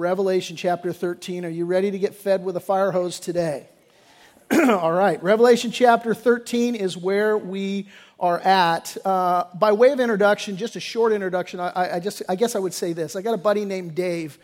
[0.00, 1.44] Revelation chapter 13.
[1.44, 3.68] Are you ready to get fed with a fire hose today?
[4.50, 7.86] All right, Revelation chapter 13 is where we
[8.18, 8.96] are at.
[9.04, 12.60] Uh, by way of introduction, just a short introduction, I, I, just, I guess I
[12.60, 13.14] would say this.
[13.14, 14.38] I got a buddy named Dave,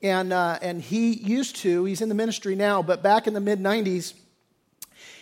[0.00, 3.40] and, uh, and he used to, he's in the ministry now, but back in the
[3.40, 4.14] mid 90s,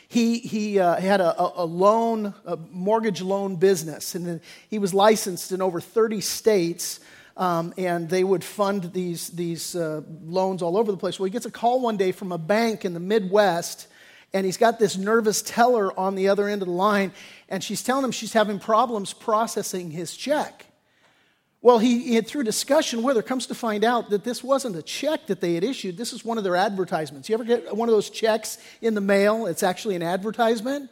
[0.07, 5.51] he, he uh, had a, a loan, a mortgage loan business, and he was licensed
[5.51, 7.01] in over 30 states.
[7.41, 11.19] Um, and they would fund these, these uh, loans all over the place.
[11.19, 13.89] Well, he gets a call one day from a bank in the Midwest,
[14.35, 17.13] and he's got this nervous teller on the other end of the line,
[17.49, 20.67] and she's telling him she's having problems processing his check.
[21.63, 24.77] Well, he, he had, through discussion with her, comes to find out that this wasn't
[24.77, 25.97] a check that they had issued.
[25.97, 27.31] This is one of their advertisements.
[27.31, 29.47] You ever get one of those checks in the mail?
[29.47, 30.91] It's actually an advertisement.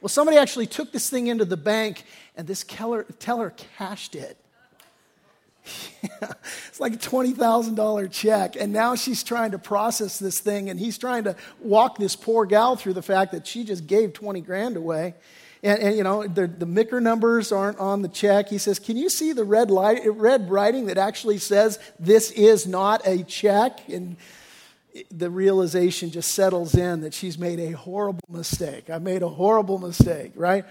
[0.00, 2.04] Well, somebody actually took this thing into the bank,
[2.38, 4.38] and this teller, teller cashed it.
[6.02, 8.56] it's like a $20,000 check.
[8.56, 12.46] And now she's trying to process this thing, and he's trying to walk this poor
[12.46, 15.14] gal through the fact that she just gave 20 grand away.
[15.62, 18.48] And, and you know, the, the MICR numbers aren't on the check.
[18.48, 22.66] He says, Can you see the red, light, red writing that actually says this is
[22.66, 23.88] not a check?
[23.88, 24.16] And
[25.10, 28.90] the realization just settles in that she's made a horrible mistake.
[28.90, 30.64] I made a horrible mistake, right?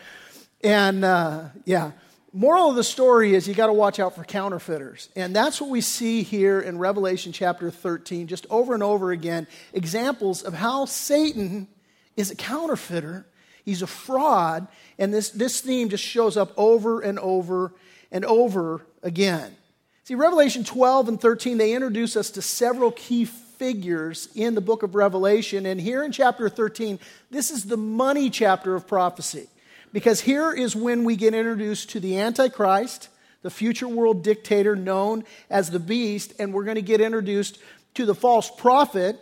[0.63, 1.91] And uh, yeah.
[2.31, 5.09] Moral of the story is you got to watch out for counterfeiters.
[5.15, 9.47] And that's what we see here in Revelation chapter 13, just over and over again
[9.73, 11.67] examples of how Satan
[12.15, 13.25] is a counterfeiter,
[13.65, 14.67] he's a fraud,
[14.99, 17.73] and this, this theme just shows up over and over
[18.11, 19.55] and over again.
[20.03, 24.83] See, Revelation 12 and 13, they introduce us to several key figures in the book
[24.83, 25.65] of Revelation.
[25.65, 26.99] And here in chapter 13,
[27.31, 29.47] this is the money chapter of prophecy.
[29.91, 33.09] Because here is when we get introduced to the Antichrist,
[33.41, 37.57] the future world dictator known as the beast, and we're going to get introduced
[37.95, 39.19] to the false prophet,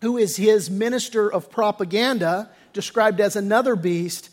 [0.00, 4.30] who is his minister of propaganda, described as another beast.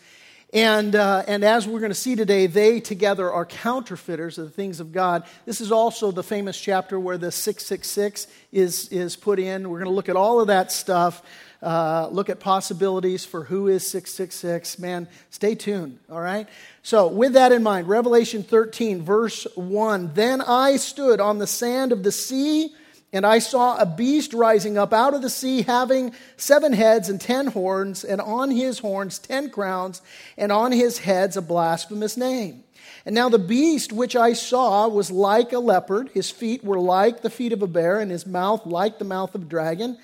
[0.54, 4.52] And, uh, and as we're going to see today, they together are counterfeiters of the
[4.52, 5.24] things of God.
[5.46, 9.70] This is also the famous chapter where the 666 is, is put in.
[9.70, 11.22] We're going to look at all of that stuff
[11.62, 14.80] uh, look at possibilities for who is 666.
[14.80, 16.48] Man, stay tuned, all right?
[16.82, 21.92] So, with that in mind, Revelation 13, verse 1 Then I stood on the sand
[21.92, 22.74] of the sea,
[23.14, 27.20] and I saw a beast rising up out of the sea, having seven heads and
[27.20, 30.02] ten horns, and on his horns ten crowns,
[30.38, 32.64] and on his heads a blasphemous name.
[33.06, 36.10] And now the beast which I saw was like a leopard.
[36.14, 39.36] His feet were like the feet of a bear, and his mouth like the mouth
[39.36, 39.98] of a dragon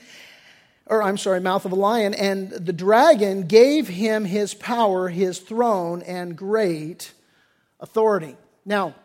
[0.89, 5.39] or I'm sorry, mouth of a lion, and the dragon gave him his power, his
[5.39, 7.11] throne, and great
[7.79, 8.37] authority.
[8.65, 8.95] Now,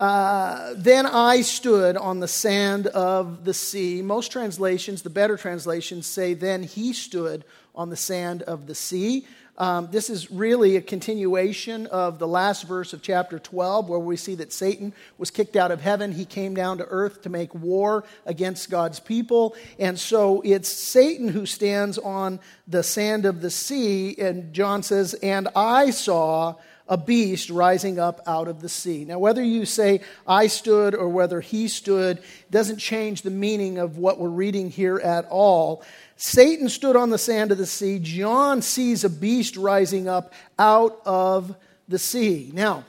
[0.00, 4.00] uh, then I stood on the sand of the sea.
[4.00, 7.44] Most translations, the better translations, say, then he stood
[7.74, 9.26] on the sand of the sea.
[9.58, 14.16] Um, this is really a continuation of the last verse of chapter 12, where we
[14.16, 16.12] see that Satan was kicked out of heaven.
[16.12, 19.56] He came down to earth to make war against God's people.
[19.80, 22.38] And so it's Satan who stands on
[22.68, 24.16] the sand of the sea.
[24.16, 26.54] And John says, And I saw
[26.88, 29.04] a beast rising up out of the sea.
[29.04, 33.98] Now, whether you say I stood or whether he stood doesn't change the meaning of
[33.98, 35.84] what we're reading here at all.
[36.16, 37.98] Satan stood on the sand of the sea.
[37.98, 41.54] John sees a beast rising up out of
[41.88, 42.50] the sea.
[42.52, 42.84] Now,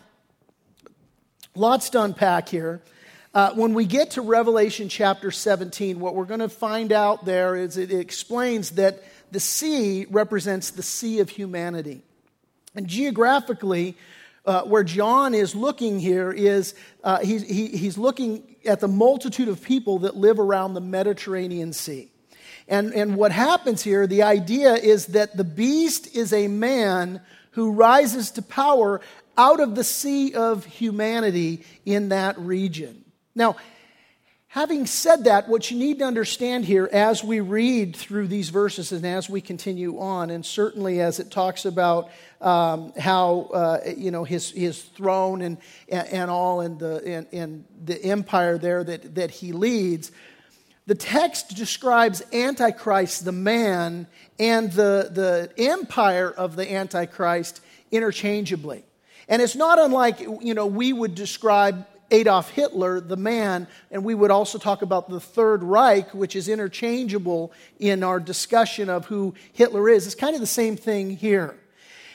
[1.55, 2.81] lots to unpack here.
[3.33, 7.55] Uh, when we get to Revelation chapter 17, what we're going to find out there
[7.55, 12.01] is it explains that the sea represents the sea of humanity.
[12.75, 13.97] And geographically,
[14.45, 19.61] uh, where John is looking here is uh, he, he's looking at the multitude of
[19.63, 22.11] people that live around the Mediterranean Sea.
[22.67, 27.21] And, and what happens here, the idea is that the beast is a man
[27.51, 29.01] who rises to power
[29.37, 33.03] out of the sea of humanity in that region.
[33.33, 33.55] Now,
[34.49, 38.91] having said that, what you need to understand here as we read through these verses
[38.91, 42.09] and as we continue on, and certainly as it talks about
[42.41, 45.57] um, how uh, you know his his throne and
[45.87, 50.11] and, all and the and, and the empire there that that he leads
[50.89, 54.07] the text describes Antichrist, the man,
[54.39, 57.61] and the, the empire of the Antichrist
[57.91, 58.83] interchangeably.
[59.27, 64.15] And it's not unlike, you know, we would describe Adolf Hitler, the man, and we
[64.15, 69.33] would also talk about the Third Reich, which is interchangeable in our discussion of who
[69.53, 70.05] Hitler is.
[70.05, 71.55] It's kind of the same thing here.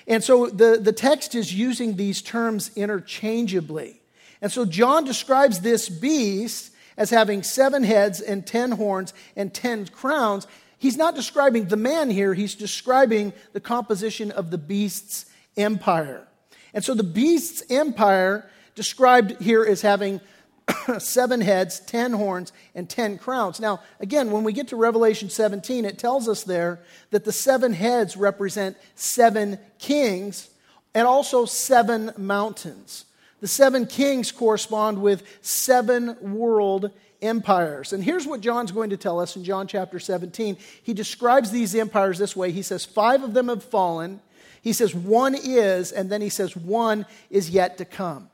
[0.06, 4.00] And so the, the text is using these terms interchangeably.
[4.42, 9.86] And so John describes this beast as having seven heads and ten horns and ten
[9.86, 10.46] crowns,
[10.78, 15.26] he's not describing the man here, he's describing the composition of the beast's
[15.56, 16.26] empire.
[16.72, 20.20] And so the beast's empire, described here as having
[20.98, 23.60] seven heads, ten horns, and ten crowns.
[23.60, 26.80] Now, again, when we get to Revelation 17, it tells us there
[27.10, 30.48] that the seven heads represent seven kings
[30.94, 33.04] and also seven mountains.
[33.40, 36.90] The seven kings correspond with seven world
[37.20, 37.92] empires.
[37.92, 40.56] And here's what John's going to tell us in John chapter 17.
[40.82, 44.20] He describes these empires this way He says, Five of them have fallen.
[44.62, 48.30] He says, One is, and then he says, One is yet to come.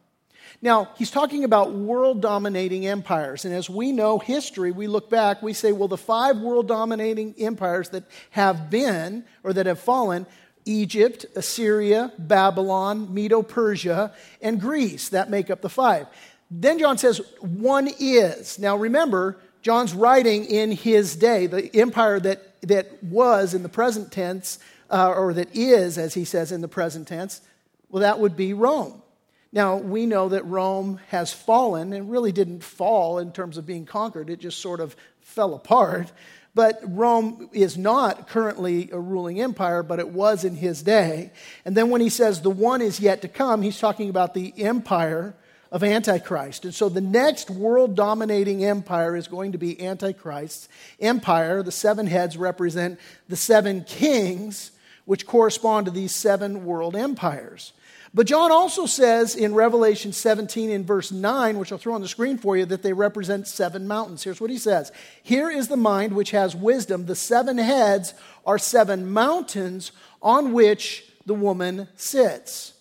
[0.62, 3.44] Now, he's talking about world dominating empires.
[3.44, 7.34] And as we know history, we look back, we say, well, the five world dominating
[7.38, 10.26] empires that have been or that have fallen
[10.64, 14.12] Egypt, Assyria, Babylon, Medo Persia,
[14.42, 15.08] and Greece.
[15.08, 16.06] That make up the five.
[16.50, 18.58] Then John says, one is.
[18.58, 24.10] Now remember, John's writing in his day, the empire that, that was in the present
[24.10, 24.58] tense,
[24.90, 27.40] uh, or that is, as he says in the present tense,
[27.88, 29.02] well, that would be Rome.
[29.52, 33.84] Now, we know that Rome has fallen and really didn't fall in terms of being
[33.84, 36.12] conquered, it just sort of fell apart.
[36.54, 41.30] But Rome is not currently a ruling empire, but it was in his day.
[41.64, 44.52] And then when he says the one is yet to come, he's talking about the
[44.58, 45.34] empire
[45.70, 46.64] of Antichrist.
[46.64, 50.68] And so the next world dominating empire is going to be Antichrist's
[50.98, 51.62] empire.
[51.62, 52.98] The seven heads represent
[53.28, 54.72] the seven kings,
[55.04, 57.72] which correspond to these seven world empires.
[58.12, 62.08] But John also says in Revelation 17 in verse 9, which I'll throw on the
[62.08, 64.24] screen for you, that they represent seven mountains.
[64.24, 64.90] Here's what he says
[65.22, 67.06] Here is the mind which has wisdom.
[67.06, 68.14] The seven heads
[68.44, 72.72] are seven mountains on which the woman sits.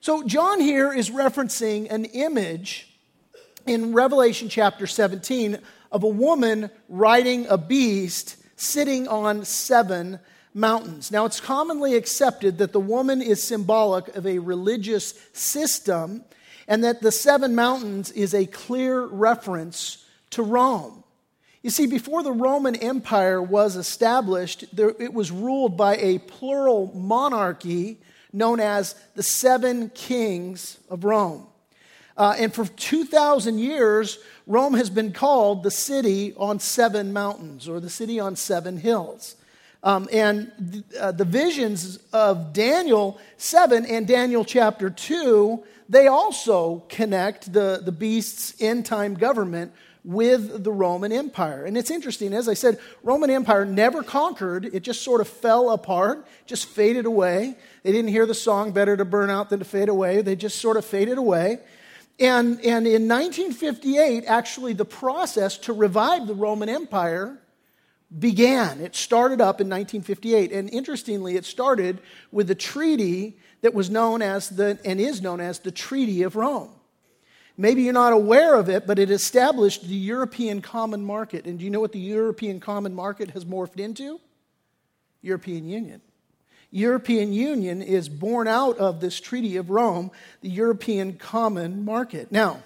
[0.00, 2.94] So John here is referencing an image
[3.66, 5.58] in Revelation chapter 17
[5.90, 10.20] of a woman riding a beast sitting on seven
[10.58, 11.10] mountains.
[11.10, 16.24] Now, it's commonly accepted that the woman is symbolic of a religious system
[16.66, 21.02] and that the seven mountains is a clear reference to Rome.
[21.62, 26.92] You see, before the Roman Empire was established, there, it was ruled by a plural
[26.94, 27.98] monarchy
[28.32, 31.46] known as the Seven Kings of Rome.
[32.16, 37.80] Uh, and for 2,000 years, Rome has been called the city on seven mountains or
[37.80, 39.36] the city on seven hills.
[39.82, 46.84] Um, and th- uh, the visions of Daniel 7 and Daniel chapter 2, they also
[46.88, 49.72] connect the, the beast's end time government
[50.04, 51.64] with the Roman Empire.
[51.64, 55.70] And it's interesting, as I said, Roman Empire never conquered, it just sort of fell
[55.70, 57.56] apart, just faded away.
[57.82, 60.22] They didn't hear the song, Better to Burn Out Than to Fade Away.
[60.22, 61.58] They just sort of faded away.
[62.20, 67.38] And, and in 1958, actually, the process to revive the Roman Empire
[68.16, 68.80] began.
[68.80, 70.52] It started up in 1958.
[70.52, 72.00] And interestingly, it started
[72.32, 76.36] with a treaty that was known as the, and is known as the Treaty of
[76.36, 76.70] Rome.
[77.56, 81.44] Maybe you're not aware of it, but it established the European Common Market.
[81.44, 84.20] And do you know what the European Common Market has morphed into?
[85.22, 86.00] European Union.
[86.70, 92.30] European Union is born out of this Treaty of Rome, the European Common Market.
[92.30, 92.62] Now,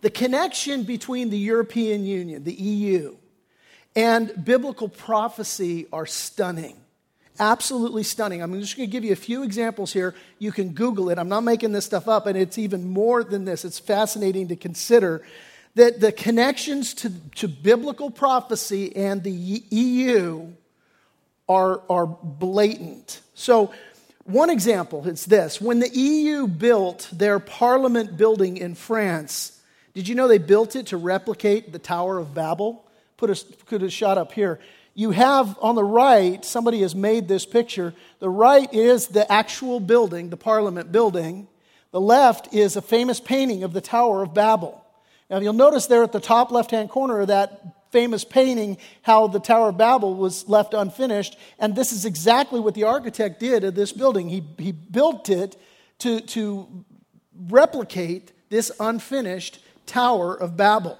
[0.00, 3.16] the connection between the European Union, the EU,
[3.98, 6.76] and biblical prophecy are stunning.
[7.40, 8.40] Absolutely stunning.
[8.40, 10.14] I'm just going to give you a few examples here.
[10.38, 11.18] You can Google it.
[11.18, 13.64] I'm not making this stuff up, and it's even more than this.
[13.64, 15.22] It's fascinating to consider
[15.74, 20.46] that the connections to, to biblical prophecy and the EU
[21.48, 23.20] are, are blatant.
[23.34, 23.72] So,
[24.22, 29.60] one example is this when the EU built their parliament building in France,
[29.92, 32.84] did you know they built it to replicate the Tower of Babel?
[33.18, 34.58] Put a, put a shot up here.
[34.94, 37.92] You have on the right, somebody has made this picture.
[38.18, 41.46] The right is the actual building, the parliament building.
[41.90, 44.82] The left is a famous painting of the Tower of Babel.
[45.30, 49.26] Now, you'll notice there at the top left hand corner of that famous painting how
[49.26, 51.36] the Tower of Babel was left unfinished.
[51.58, 54.28] And this is exactly what the architect did of this building.
[54.28, 55.56] He, he built it
[56.00, 56.84] to, to
[57.48, 60.98] replicate this unfinished Tower of Babel.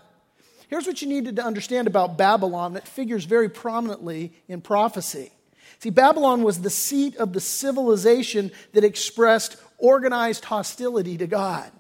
[0.69, 5.33] Here's what you needed to understand about Babylon that figures very prominently in prophecy.
[5.81, 11.71] See, Babylon was the seat of the civilization that expressed organized hostility to God.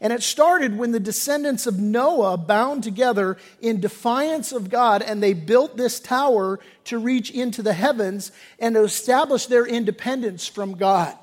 [0.00, 5.22] And it started when the descendants of Noah bound together in defiance of God, and
[5.22, 10.76] they built this tower to reach into the heavens and to establish their independence from
[10.76, 11.16] God.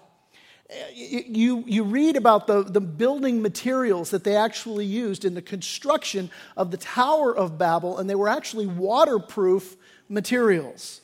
[0.93, 6.31] You, you read about the, the building materials that they actually used in the construction
[6.57, 9.75] of the Tower of Babel, and they were actually waterproof
[10.09, 11.01] materials.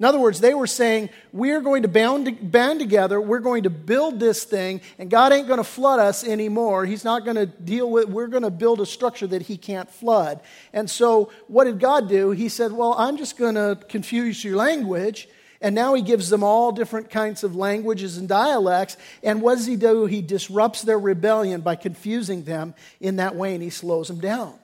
[0.00, 3.70] In other words, they were saying, We're going to band, band together, we're going to
[3.70, 6.84] build this thing, and God ain't going to flood us anymore.
[6.86, 9.90] He's not going to deal with, we're going to build a structure that He can't
[9.90, 10.40] flood.
[10.72, 12.30] And so, what did God do?
[12.30, 15.28] He said, Well, I'm just going to confuse your language.
[15.60, 18.96] And now he gives them all different kinds of languages and dialects.
[19.22, 20.06] And what does he do?
[20.06, 24.54] He disrupts their rebellion by confusing them in that way, and he slows them down.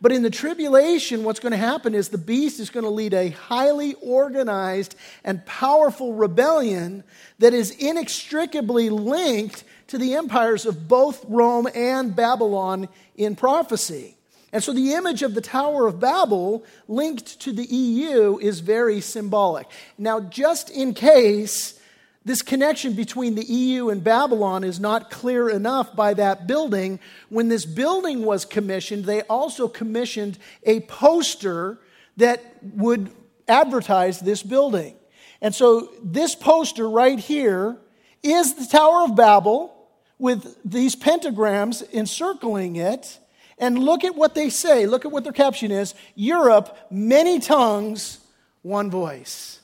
[0.00, 3.14] But in the tribulation, what's going to happen is the beast is going to lead
[3.14, 4.94] a highly organized
[5.24, 7.02] and powerful rebellion
[7.40, 14.17] that is inextricably linked to the empires of both Rome and Babylon in prophecy.
[14.52, 19.00] And so the image of the Tower of Babel linked to the EU is very
[19.00, 19.66] symbolic.
[19.98, 21.78] Now, just in case
[22.24, 27.00] this connection between the EU and Babylon is not clear enough by that building.
[27.30, 31.78] When this building was commissioned, they also commissioned a poster
[32.18, 33.10] that would
[33.48, 34.94] advertise this building.
[35.40, 37.78] And so this poster right here
[38.22, 39.74] is the Tower of Babel
[40.18, 43.18] with these pentagrams encircling it.
[43.58, 44.86] And look at what they say.
[44.86, 48.18] Look at what their caption is Europe, many tongues,
[48.62, 49.58] one voice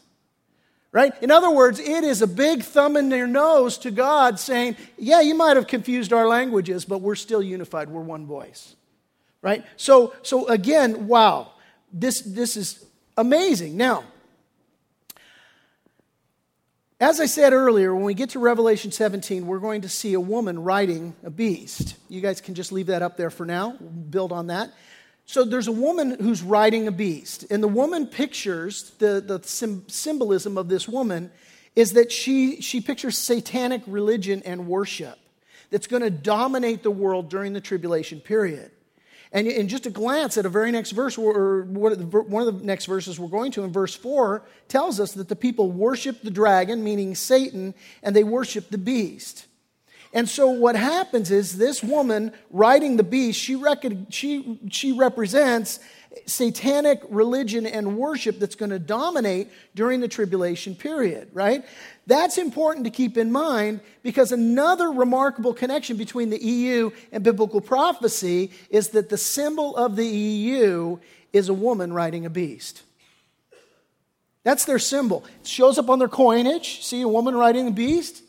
[0.95, 1.13] right?
[1.21, 5.21] In other words, it is a big thumb in their nose to God saying, yeah,
[5.21, 7.89] you might have confused our languages, but we're still unified.
[7.89, 8.77] We're one voice,
[9.43, 9.65] right?
[9.77, 11.51] So, so again, wow,
[11.93, 12.87] this, this is
[13.17, 13.77] amazing.
[13.77, 14.05] Now,
[17.01, 20.21] as I said earlier, when we get to Revelation 17, we're going to see a
[20.21, 21.97] woman riding a beast.
[22.09, 24.73] You guys can just leave that up there for now, build on that.
[25.27, 29.41] So there's a woman who's riding a beast, and the woman pictures the, the
[29.89, 31.31] symbolism of this woman
[31.75, 35.19] is that she, she pictures satanic religion and worship
[35.71, 38.71] that's going to dominate the world during the tribulation period.
[39.35, 41.99] And in just a glance at a very next verse, or one of
[42.59, 46.23] the next verses we're going to in verse 4, tells us that the people worship
[46.23, 47.75] the dragon, meaning Satan,
[48.05, 49.47] and they worship the beast.
[50.15, 53.61] And so what happens is this woman riding the beast, she,
[54.11, 55.81] she, she represents
[56.27, 61.65] satanic religion and worship that's going to dominate during the tribulation period, right?
[62.07, 67.61] That's important to keep in mind because another remarkable connection between the EU and biblical
[67.61, 70.99] prophecy is that the symbol of the EU
[71.33, 72.83] is a woman riding a beast.
[74.45, 75.25] That's their symbol.
[75.41, 76.85] It shows up on their coinage.
[76.85, 78.24] See a woman riding a beast?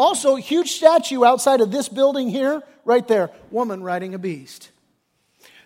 [0.00, 4.70] Also, huge statue outside of this building here, right there, woman riding a beast.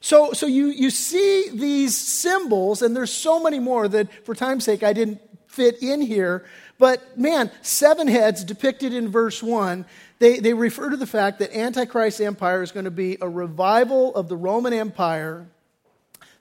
[0.00, 4.64] So, so you, you see these symbols, and there's so many more that, for time's
[4.64, 6.44] sake, I didn't fit in here.
[6.80, 9.86] But man, seven heads depicted in verse 1,
[10.18, 14.16] they, they refer to the fact that Antichrist's empire is going to be a revival
[14.16, 15.46] of the Roman Empire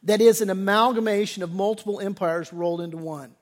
[0.01, 3.35] that is an amalgamation of multiple empires rolled into one.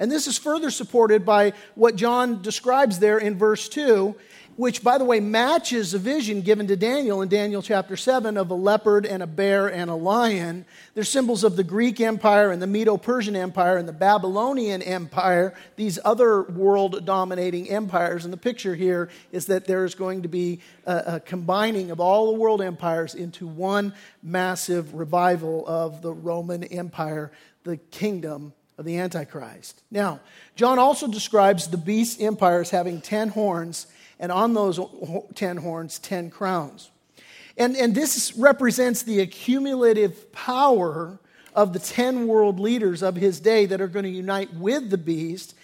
[0.00, 4.16] And this is further supported by what John describes there in verse 2,
[4.56, 8.50] which, by the way, matches a vision given to Daniel in Daniel chapter 7 of
[8.50, 10.64] a leopard and a bear and a lion.
[10.94, 15.52] They're symbols of the Greek Empire and the Medo Persian Empire and the Babylonian Empire,
[15.76, 18.24] these other world dominating empires.
[18.24, 22.32] And the picture here is that there's going to be a, a combining of all
[22.32, 23.92] the world empires into one
[24.22, 27.32] massive revival of the Roman Empire,
[27.64, 29.82] the kingdom of the Antichrist.
[29.90, 30.20] Now,
[30.56, 33.86] John also describes the beast empire as having 10 horns,
[34.18, 34.80] and on those
[35.34, 36.90] 10 horns, 10 crowns.
[37.58, 41.18] And, and this represents the accumulative power
[41.54, 44.96] of the 10 world leaders of his day that are going to unite with the
[44.96, 45.54] beast.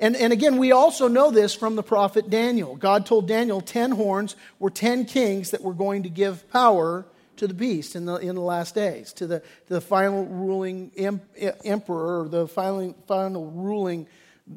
[0.00, 2.74] And, and again, we also know this from the prophet Daniel.
[2.74, 7.46] God told Daniel 10 horns were 10 kings that were going to give power to
[7.46, 11.20] the beast in the, in the last days, to the, to the final ruling em,
[11.64, 14.06] emperor, or the final, final ruling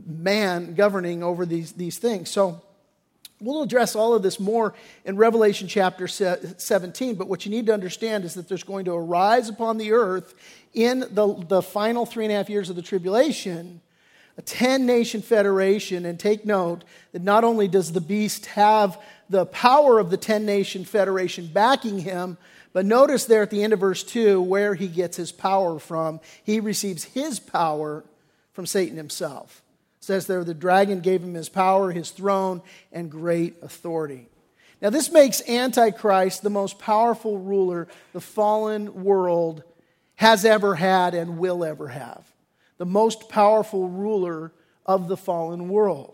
[0.06, 2.30] man governing over these, these things.
[2.30, 2.62] So
[3.40, 4.74] we'll address all of this more
[5.06, 8.94] in Revelation chapter 17, but what you need to understand is that there's going to
[8.94, 10.34] arise upon the earth
[10.74, 13.82] in the, the final three and a half years of the tribulation
[14.38, 16.06] a 10 nation federation.
[16.06, 20.46] And take note that not only does the beast have the power of the 10
[20.46, 22.38] nation federation backing him,
[22.74, 26.20] but notice there at the end of verse 2 where he gets his power from.
[26.44, 28.04] He receives his power
[28.54, 29.62] from Satan himself.
[30.00, 34.30] It says there, the dragon gave him his power, his throne, and great authority.
[34.82, 39.64] Now, this makes Antichrist the most powerful ruler the fallen world
[40.16, 42.26] has ever had and will ever have.
[42.78, 44.52] The most powerful ruler
[44.86, 46.14] of the fallen world.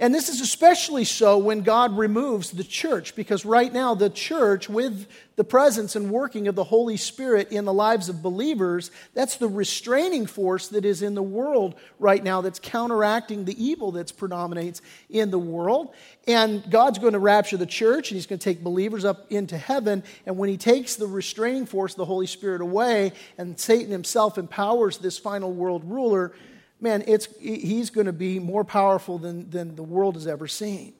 [0.00, 4.66] And this is especially so when God removes the church, because right now the church,
[4.66, 9.36] with the presence and working of the Holy Spirit in the lives of believers, that's
[9.36, 14.16] the restraining force that is in the world right now that's counteracting the evil that
[14.16, 14.80] predominates
[15.10, 15.92] in the world.
[16.26, 19.58] And God's going to rapture the church and he's going to take believers up into
[19.58, 20.02] heaven.
[20.24, 24.96] And when he takes the restraining force, the Holy Spirit, away, and Satan himself empowers
[24.96, 26.32] this final world ruler,
[26.80, 30.94] man, it's, he's going to be more powerful than, than the world has ever seen.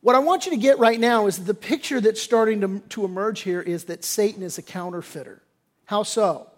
[0.00, 3.04] What I want you to get right now is the picture that's starting to, to
[3.04, 5.42] emerge here is that Satan is a counterfeiter.
[5.86, 6.48] How so?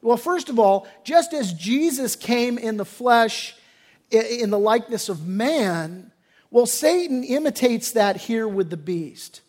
[0.00, 3.56] Well, first of all, just as Jesus came in the flesh
[4.10, 6.12] in the likeness of man,
[6.50, 9.40] well, Satan imitates that here with the beast.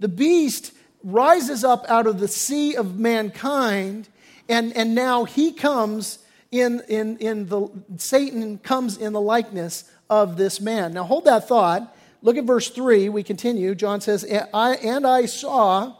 [0.00, 4.08] The beast rises up out of the sea of mankind,
[4.48, 6.18] and, and now he comes
[6.60, 10.94] in, in, in the, Satan comes in the likeness of this man.
[10.94, 11.94] Now hold that thought.
[12.22, 13.08] Look at verse 3.
[13.08, 13.74] We continue.
[13.74, 15.94] John says, I, And I saw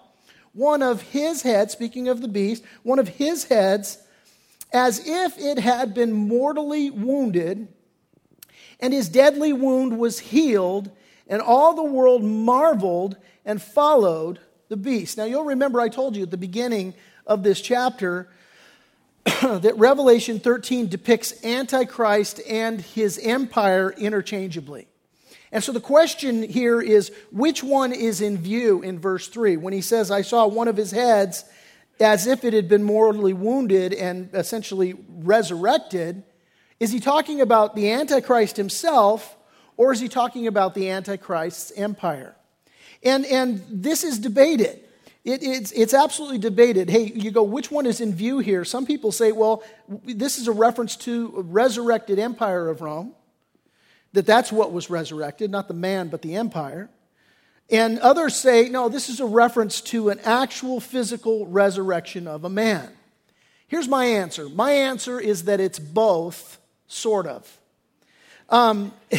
[0.53, 3.99] one of his heads, speaking of the beast, one of his heads,
[4.73, 7.69] as if it had been mortally wounded,
[8.81, 10.91] and his deadly wound was healed,
[11.29, 15.17] and all the world marveled and followed the beast.
[15.17, 16.95] Now, you'll remember I told you at the beginning
[17.27, 18.29] of this chapter
[19.43, 24.87] that Revelation 13 depicts Antichrist and his empire interchangeably.
[25.51, 29.57] And so the question here is which one is in view in verse 3?
[29.57, 31.45] When he says, I saw one of his heads
[31.99, 36.23] as if it had been mortally wounded and essentially resurrected,
[36.79, 39.37] is he talking about the Antichrist himself
[39.77, 42.37] or is he talking about the Antichrist's empire?
[43.03, 44.86] And, and this is debated.
[45.27, 46.89] It, it's, it's absolutely debated.
[46.89, 48.65] Hey, you go, which one is in view here?
[48.65, 49.65] Some people say, well,
[50.05, 53.13] this is a reference to a resurrected empire of Rome,
[54.13, 56.89] that that's what was resurrected, not the man, but the empire.
[57.69, 62.49] And others say, no, this is a reference to an actual physical resurrection of a
[62.49, 62.89] man.
[63.67, 67.59] Here's my answer my answer is that it's both, sort of.
[68.49, 68.93] Um,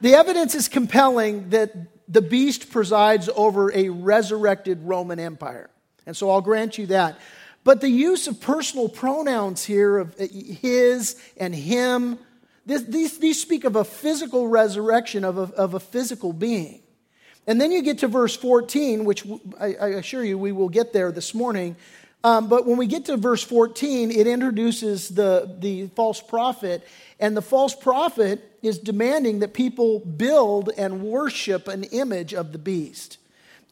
[0.00, 1.72] the evidence is compelling that
[2.08, 5.70] the beast presides over a resurrected Roman Empire.
[6.06, 7.18] And so I'll grant you that.
[7.64, 12.18] But the use of personal pronouns here of his and him,
[12.64, 16.80] this, these, these speak of a physical resurrection of a, of a physical being.
[17.46, 19.24] And then you get to verse 14, which
[19.58, 21.76] I, I assure you we will get there this morning.
[22.24, 26.86] Um, but when we get to verse 14, it introduces the, the false prophet.
[27.20, 32.58] And the false prophet is demanding that people build and worship an image of the
[32.58, 33.18] beast.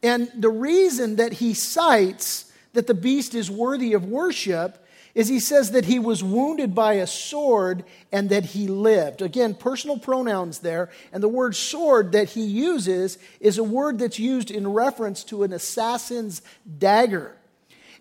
[0.03, 5.39] And the reason that he cites that the beast is worthy of worship is he
[5.39, 9.21] says that he was wounded by a sword and that he lived.
[9.21, 10.89] Again, personal pronouns there.
[11.13, 15.43] And the word sword that he uses is a word that's used in reference to
[15.43, 16.41] an assassin's
[16.77, 17.33] dagger.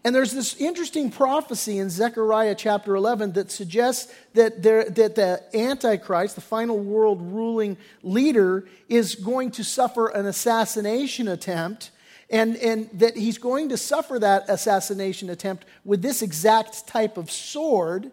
[0.04, 5.42] And there's this interesting prophecy in Zechariah chapter 11 that suggests that, there, that the
[5.54, 11.90] Antichrist, the final world ruling leader, is going to suffer an assassination attempt,
[12.28, 17.30] and, and that he's going to suffer that assassination attempt with this exact type of
[17.30, 18.12] sword,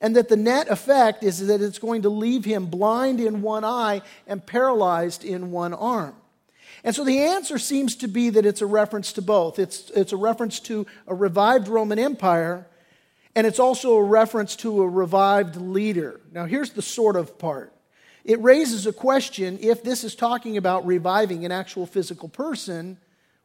[0.00, 3.64] and that the net effect is that it's going to leave him blind in one
[3.64, 6.14] eye and paralyzed in one arm.
[6.84, 9.58] And so the answer seems to be that it's a reference to both.
[9.58, 12.66] It's, it's a reference to a revived Roman Empire,
[13.34, 16.20] and it's also a reference to a revived leader.
[16.32, 17.72] Now, here's the sort of part
[18.24, 22.98] it raises a question if this is talking about reviving an actual physical person.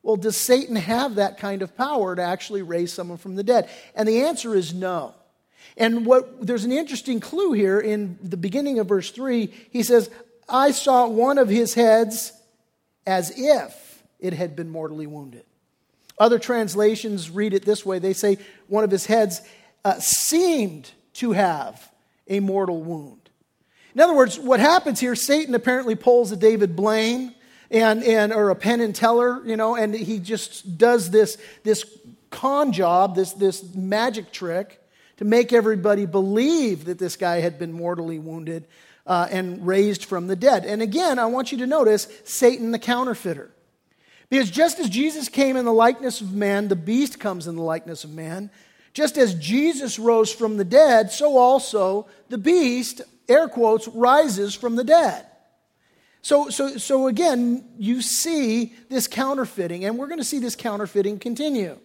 [0.04, 3.70] Well, does Satan have that kind of power to actually raise someone from the dead?
[3.96, 5.16] And the answer is no.
[5.76, 9.52] And what there's an interesting clue here in the beginning of verse 3.
[9.72, 10.10] He says,
[10.48, 12.32] I saw one of his heads
[13.08, 15.46] as if it had been mortally wounded.
[16.20, 19.42] Other translations read it this way they say one of his heads
[19.86, 21.90] uh, seemed to have
[22.28, 23.30] a mortal wound.
[23.96, 27.34] In other words, what happens here, Satan apparently pulls a David Blaine
[27.72, 31.86] and, and or a Penn and Teller, you know, and he just does this, this
[32.30, 34.82] con job, this, this magic trick
[35.18, 38.68] to make everybody believe that this guy had been mortally wounded
[39.08, 40.66] uh, and raised from the dead.
[40.66, 43.50] And again, I want you to notice Satan the counterfeiter.
[44.30, 47.64] Because just as Jesus came in the likeness of man, the beast comes in the
[47.64, 48.52] likeness of man.
[48.94, 54.76] Just as Jesus rose from the dead, so also the beast, air quotes, rises from
[54.76, 55.26] the dead.
[56.22, 61.20] So, so, so again, you see this counterfeiting, and we're going to see this counterfeiting
[61.20, 61.78] continue.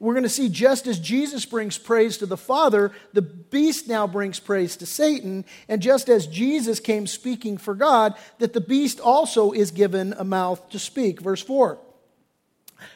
[0.00, 4.06] We're going to see just as Jesus brings praise to the Father, the beast now
[4.06, 5.44] brings praise to Satan.
[5.68, 10.24] And just as Jesus came speaking for God, that the beast also is given a
[10.24, 11.20] mouth to speak.
[11.20, 11.78] Verse 4.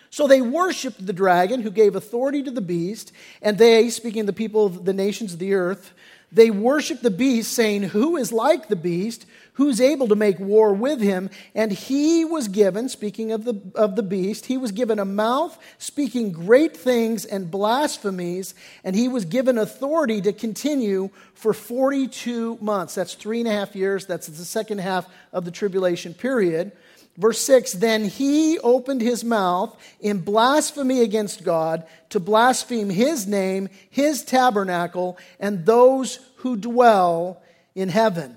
[0.08, 3.12] So they worshiped the dragon who gave authority to the beast,
[3.42, 5.92] and they, speaking of the people of the nations of the earth,
[6.34, 9.24] they worship the beast, saying, Who is like the beast?
[9.54, 11.30] Who's able to make war with him?
[11.54, 15.56] And he was given, speaking of the, of the beast, he was given a mouth
[15.78, 22.96] speaking great things and blasphemies, and he was given authority to continue for 42 months.
[22.96, 24.06] That's three and a half years.
[24.06, 26.72] That's the second half of the tribulation period.
[27.16, 33.68] Verse 6 Then he opened his mouth in blasphemy against God to blaspheme his name,
[33.90, 37.42] his tabernacle, and those who dwell
[37.74, 38.36] in heaven.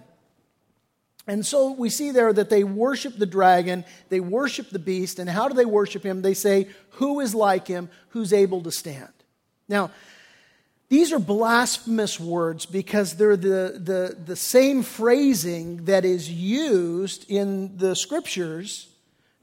[1.30, 5.30] And so we see there that they worship the dragon, they worship the beast, and
[5.30, 6.22] how do they worship him?
[6.22, 7.90] They say, Who is like him?
[8.10, 9.12] Who's able to stand?
[9.68, 9.92] Now,
[10.90, 17.78] these are blasphemous words because they're the, the, the same phrasing that is used in
[17.78, 18.88] the scriptures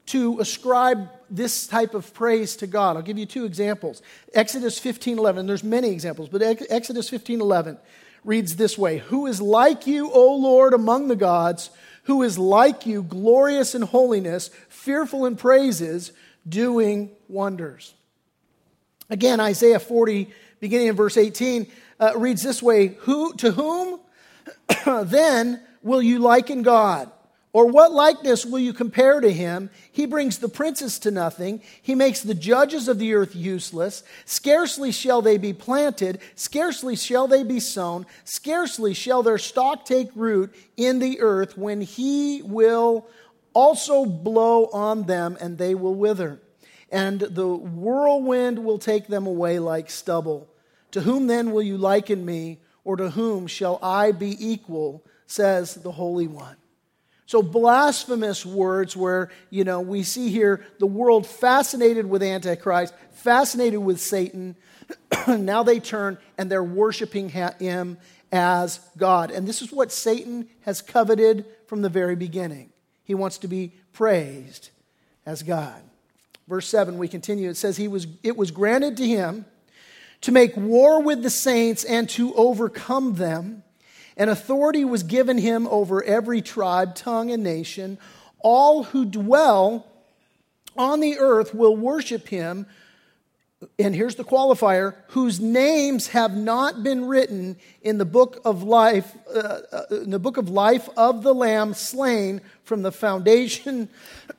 [0.07, 2.95] to ascribe this type of praise to God.
[2.95, 4.01] I'll give you two examples.
[4.33, 7.77] Exodus 15:11, there's many examples, but Exodus 15:11
[8.23, 11.69] reads this way, "Who is like you, O Lord, among the gods?
[12.03, 16.11] Who is like you, glorious in holiness, fearful in praises,
[16.47, 17.93] doing wonders?"
[19.09, 21.67] Again, Isaiah 40 beginning in verse 18,
[21.99, 23.99] uh, reads this way Who, To whom
[25.05, 27.11] then will you liken God?
[27.55, 29.69] Or what likeness will you compare to him?
[29.89, 31.61] He brings the princes to nothing.
[31.81, 34.03] He makes the judges of the earth useless.
[34.25, 36.19] Scarcely shall they be planted.
[36.35, 38.07] Scarcely shall they be sown.
[38.25, 43.07] Scarcely shall their stock take root in the earth when he will
[43.53, 46.41] also blow on them and they will wither
[46.91, 50.47] and the whirlwind will take them away like stubble.
[50.91, 55.75] To whom then will you liken me, or to whom shall I be equal, says
[55.75, 56.55] the Holy One.
[57.27, 63.79] So, blasphemous words where, you know, we see here the world fascinated with Antichrist, fascinated
[63.79, 64.55] with Satan.
[65.27, 67.97] now they turn and they're worshiping him
[68.31, 69.31] as God.
[69.31, 72.69] And this is what Satan has coveted from the very beginning.
[73.03, 74.69] He wants to be praised
[75.25, 75.81] as God.
[76.47, 77.49] Verse 7, we continue.
[77.49, 79.45] It says, he was, It was granted to him
[80.21, 83.63] to make war with the saints and to overcome them.
[84.17, 87.97] And authority was given him over every tribe, tongue, and nation.
[88.39, 89.87] All who dwell
[90.77, 92.67] on the earth will worship him.
[93.79, 99.15] And here's the qualifier whose names have not been written in the book of life,
[99.33, 103.89] uh, uh in the book of life of the Lamb slain from the foundation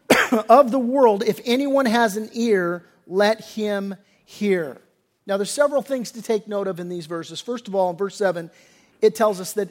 [0.49, 4.81] of the world, if anyone has an ear, let him hear.
[5.27, 7.41] Now, there's several things to take note of in these verses.
[7.41, 8.51] First of all, in verse 7,
[9.01, 9.69] it tells us that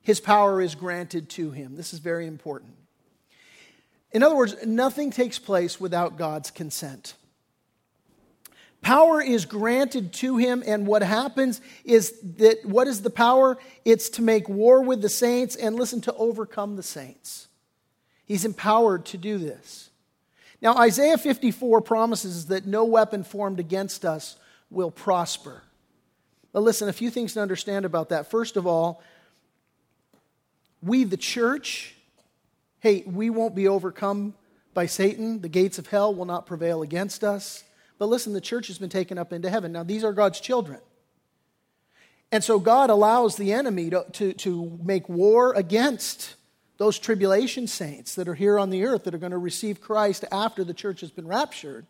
[0.00, 1.76] his power is granted to him.
[1.76, 2.74] This is very important.
[4.12, 7.14] In other words, nothing takes place without God's consent.
[8.80, 13.56] Power is granted to him, and what happens is that what is the power?
[13.84, 17.48] It's to make war with the saints and listen to overcome the saints.
[18.26, 19.90] He's empowered to do this.
[20.62, 24.36] Now, Isaiah 54 promises that no weapon formed against us
[24.70, 25.62] will prosper.
[26.52, 28.30] But listen, a few things to understand about that.
[28.30, 29.02] First of all,
[30.82, 31.94] we, the church,
[32.80, 34.34] hey, we won't be overcome
[34.72, 35.40] by Satan.
[35.40, 37.64] The gates of hell will not prevail against us.
[37.98, 39.72] But listen, the church has been taken up into heaven.
[39.72, 40.80] Now, these are God's children.
[42.32, 46.34] And so God allows the enemy to, to, to make war against
[46.76, 50.24] those tribulation saints that are here on the earth that are going to receive Christ
[50.32, 51.86] after the church has been raptured.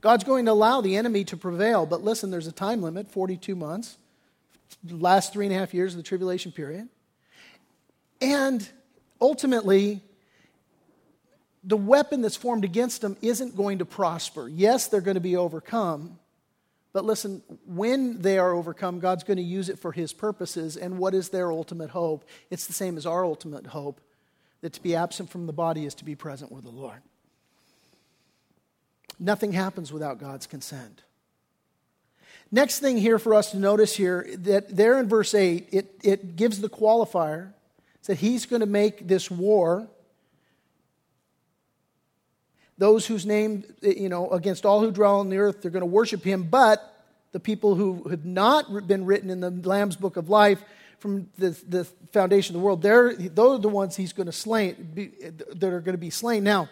[0.00, 1.84] God's going to allow the enemy to prevail.
[1.84, 3.98] But listen, there's a time limit 42 months,
[4.88, 6.88] last three and a half years of the tribulation period.
[8.20, 8.66] And
[9.20, 10.00] ultimately,
[11.62, 14.48] the weapon that's formed against them isn't going to prosper.
[14.48, 16.18] Yes, they're going to be overcome.
[16.94, 20.78] But listen, when they are overcome, God's going to use it for His purposes.
[20.78, 22.24] And what is their ultimate hope?
[22.48, 24.00] It's the same as our ultimate hope
[24.66, 27.00] that to be absent from the body is to be present with the Lord.
[29.16, 31.02] Nothing happens without God's consent.
[32.50, 36.34] Next thing here for us to notice here that there in verse 8, it, it
[36.34, 37.52] gives the qualifier
[38.06, 39.86] that he's going to make this war.
[42.76, 45.86] Those whose name, you know, against all who dwell on the earth, they're going to
[45.86, 50.28] worship him, but the people who have not been written in the Lamb's book of
[50.28, 50.60] life,
[50.98, 54.32] from the, the foundation of the world, they're, those are the ones he's going to
[54.32, 55.12] slay, be,
[55.54, 56.42] that are going to be slain.
[56.44, 56.68] Now,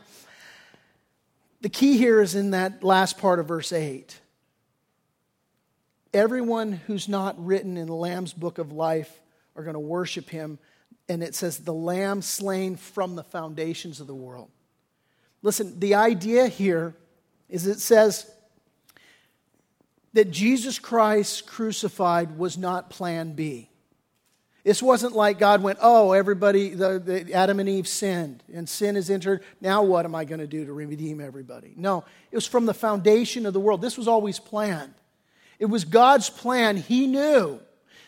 [1.60, 4.18] the key here is in that last part of verse 8.
[6.14, 9.20] everyone who's not written in the Lamb's book of life
[9.56, 10.58] are going to worship him.
[11.08, 14.50] And it says, the Lamb slain from the foundations of the world.
[15.42, 16.94] Listen, the idea here
[17.50, 18.30] is it says
[20.14, 23.68] that Jesus Christ crucified was not plan B.
[24.64, 28.96] This wasn't like God went, oh, everybody, the, the, Adam and Eve sinned, and sin
[28.96, 29.44] is entered.
[29.61, 31.74] Now what am I going to do to redeem everybody?
[31.77, 33.83] No, it was from the foundation of the world.
[33.83, 34.94] This was always planned.
[35.59, 36.79] It was God's plan.
[36.79, 37.61] He knew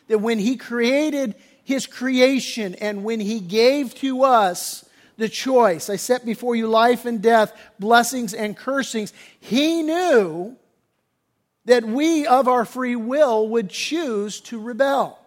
[0.08, 4.88] that when He created His creation and when He gave to us
[5.18, 10.56] the choice, I set before you life and death, blessings and cursings, He knew
[11.66, 15.18] that we of our free will would choose to rebel.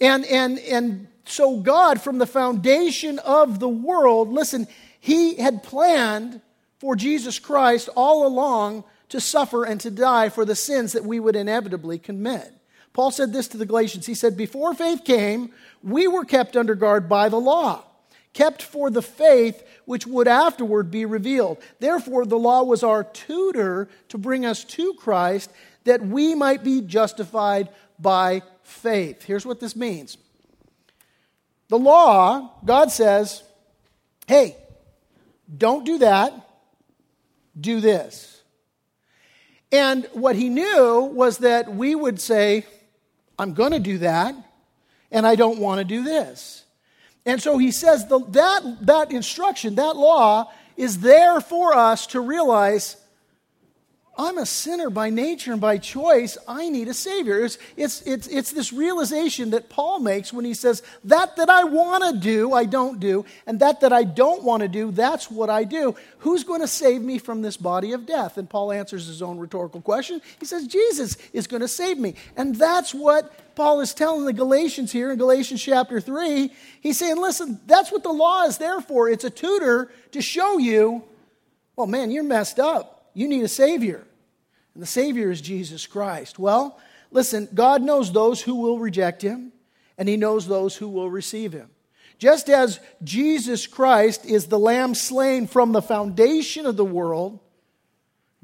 [0.00, 4.66] And, and, and so, God, from the foundation of the world, listen,
[5.00, 6.40] He had planned
[6.78, 11.18] for Jesus Christ all along to suffer and to die for the sins that we
[11.18, 12.52] would inevitably commit.
[12.92, 14.06] Paul said this to the Galatians.
[14.06, 15.50] He said, Before faith came,
[15.82, 17.84] we were kept under guard by the law,
[18.32, 21.56] kept for the faith which would afterward be revealed.
[21.80, 25.50] Therefore, the law was our tutor to bring us to Christ
[25.84, 29.24] that we might be justified by faith.
[29.24, 30.18] Here's what this means
[31.68, 33.42] the law, God says,
[34.26, 34.58] hey,
[35.56, 36.34] don't do that,
[37.58, 38.42] do this.
[39.72, 42.66] And what he knew was that we would say,
[43.38, 44.34] I'm going to do that,
[45.10, 46.64] and I don't want to do this.
[47.26, 52.20] And so he says the, that, that instruction, that law, is there for us to
[52.20, 52.96] realize
[54.20, 56.36] I'm a sinner by nature and by choice.
[56.48, 57.44] I need a Savior.
[57.44, 61.62] It's, it's, it's, it's this realization that Paul makes when he says, That that I
[61.62, 65.30] want to do, I don't do, and that that I don't want to do, that's
[65.30, 65.94] what I do.
[66.18, 68.38] Who's going to save me from this body of death?
[68.38, 70.20] And Paul answers his own rhetorical question.
[70.40, 72.16] He says, Jesus is going to save me.
[72.36, 76.52] And that's what Paul is telling the Galatians here in Galatians chapter 3.
[76.80, 79.08] He's saying, Listen, that's what the law is there for.
[79.08, 81.04] It's a tutor to show you,
[81.76, 83.12] well, man, you're messed up.
[83.14, 84.04] You need a Savior.
[84.78, 86.38] And the Savior is Jesus Christ.
[86.38, 86.78] Well,
[87.10, 89.50] listen, God knows those who will reject Him,
[89.98, 91.68] and He knows those who will receive Him.
[92.20, 97.40] Just as Jesus Christ is the lamb slain from the foundation of the world,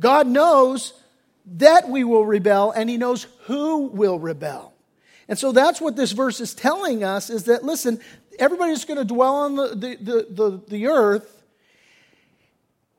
[0.00, 0.94] God knows
[1.46, 4.74] that we will rebel, and He knows who will rebel.
[5.28, 8.00] And so that's what this verse is telling us is that, listen,
[8.40, 11.43] everybody's going to dwell on the, the, the, the, the earth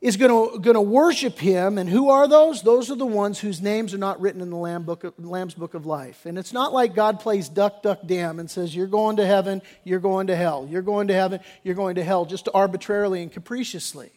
[0.05, 1.79] is going to, worship him.
[1.79, 2.61] And who are those?
[2.61, 5.55] Those are the ones whose names are not written in the Lamb book of, Lamb's
[5.55, 6.27] book of life.
[6.27, 9.63] And it's not like God plays duck, duck, damn and says, You're going to heaven,
[9.83, 10.67] you're going to hell.
[10.69, 14.11] You're going to heaven, you're going to hell, just arbitrarily and capriciously.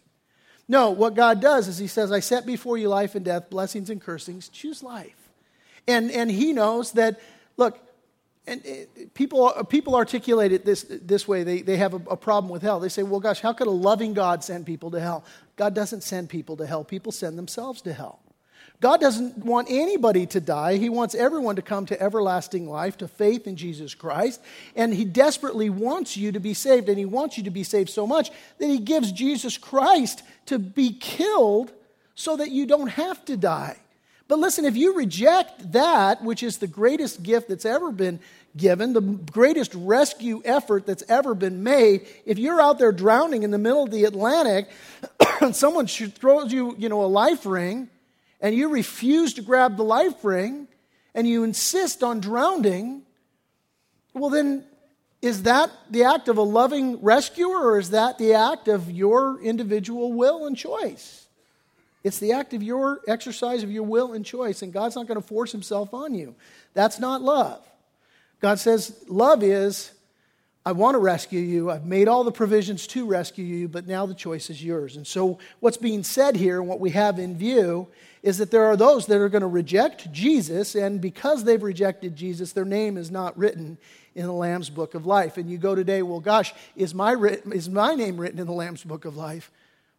[0.68, 3.88] No, what God does is He says, I set before you life and death, blessings
[3.88, 4.50] and cursings.
[4.50, 5.30] Choose life.
[5.86, 7.18] And, and He knows that,
[7.56, 7.80] look,
[8.48, 11.42] and uh, people, people articulate it this, this way.
[11.44, 12.80] They, they have a, a, problem with hell.
[12.80, 15.24] They say, well, gosh, how could a loving God send people to hell?
[15.56, 18.20] God doesn't send people to hell, people send themselves to hell.
[18.80, 20.76] God doesn't want anybody to die.
[20.76, 24.40] He wants everyone to come to everlasting life, to faith in Jesus Christ.
[24.76, 26.88] And He desperately wants you to be saved.
[26.88, 30.60] And He wants you to be saved so much that He gives Jesus Christ to
[30.60, 31.72] be killed
[32.14, 33.78] so that you don't have to die.
[34.28, 38.20] But listen, if you reject that, which is the greatest gift that's ever been
[38.56, 43.50] given, the greatest rescue effort that's ever been made, if you're out there drowning in
[43.50, 44.68] the middle of the Atlantic
[45.40, 47.88] and someone throws you, you know, a life ring
[48.40, 50.68] and you refuse to grab the life ring
[51.14, 53.02] and you insist on drowning,
[54.14, 54.64] well, then
[55.20, 59.40] is that the act of a loving rescuer or is that the act of your
[59.40, 61.26] individual will and choice?
[62.04, 65.20] It's the act of your exercise of your will and choice, and God's not going
[65.20, 66.36] to force himself on you.
[66.72, 67.68] That's not love.
[68.40, 69.92] God says, Love is,
[70.64, 71.70] I want to rescue you.
[71.70, 74.96] I've made all the provisions to rescue you, but now the choice is yours.
[74.96, 77.88] And so, what's being said here, and what we have in view,
[78.22, 82.16] is that there are those that are going to reject Jesus, and because they've rejected
[82.16, 83.78] Jesus, their name is not written
[84.14, 85.36] in the Lamb's book of life.
[85.36, 88.82] And you go today, well, gosh, is my, is my name written in the Lamb's
[88.82, 89.50] book of life?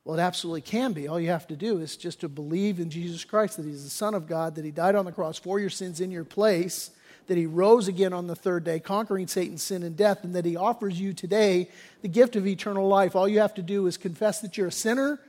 [0.04, 1.08] Well, it absolutely can be.
[1.08, 3.90] All you have to do is just to believe in Jesus Christ, that He's the
[3.90, 6.92] Son of God, that He died on the cross for your sins in your place,
[7.30, 10.46] that He rose again on the third day, conquering Satan's sin and death, and that
[10.46, 11.70] He offers you today
[12.02, 13.16] the gift of eternal life.
[13.16, 15.20] All you have to do is confess that you're a sinner,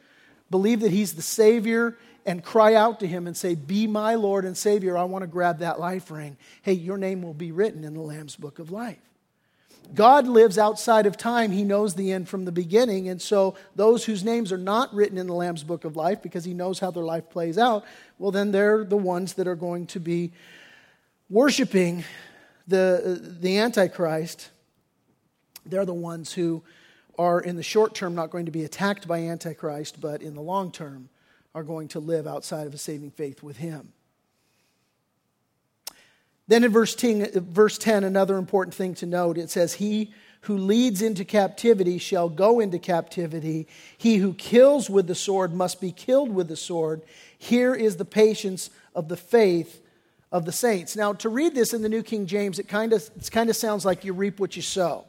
[0.51, 4.45] believe that He's the Savior, and cry out to Him and say, Be my Lord
[4.45, 4.99] and Savior.
[4.99, 6.37] I want to grab that life ring.
[6.63, 8.99] Hey, your name will be written in the Lamb's book of life.
[9.95, 11.51] God lives outside of time.
[11.51, 13.09] He knows the end from the beginning.
[13.09, 16.45] And so, those whose names are not written in the Lamb's book of life because
[16.45, 17.85] he knows how their life plays out,
[18.19, 20.33] well, then they're the ones that are going to be
[21.31, 22.05] worshiping
[22.67, 24.51] the, the Antichrist,
[25.65, 26.63] they're the ones who
[27.19, 30.41] are in the short term not going to be attacked by Antichrist, but in the
[30.41, 31.09] long term
[31.55, 33.93] are going to live outside of a saving faith with him.
[36.49, 40.13] Then in verse 10, verse 10, another important thing to note it says, He
[40.43, 43.69] who leads into captivity shall go into captivity.
[43.97, 47.03] He who kills with the sword must be killed with the sword.
[47.39, 49.80] Here is the patience of the faith
[50.33, 50.97] of the saints.
[50.97, 53.57] Now, to read this in the New King James, it kind of, it kind of
[53.57, 55.07] sounds like you reap what you sow.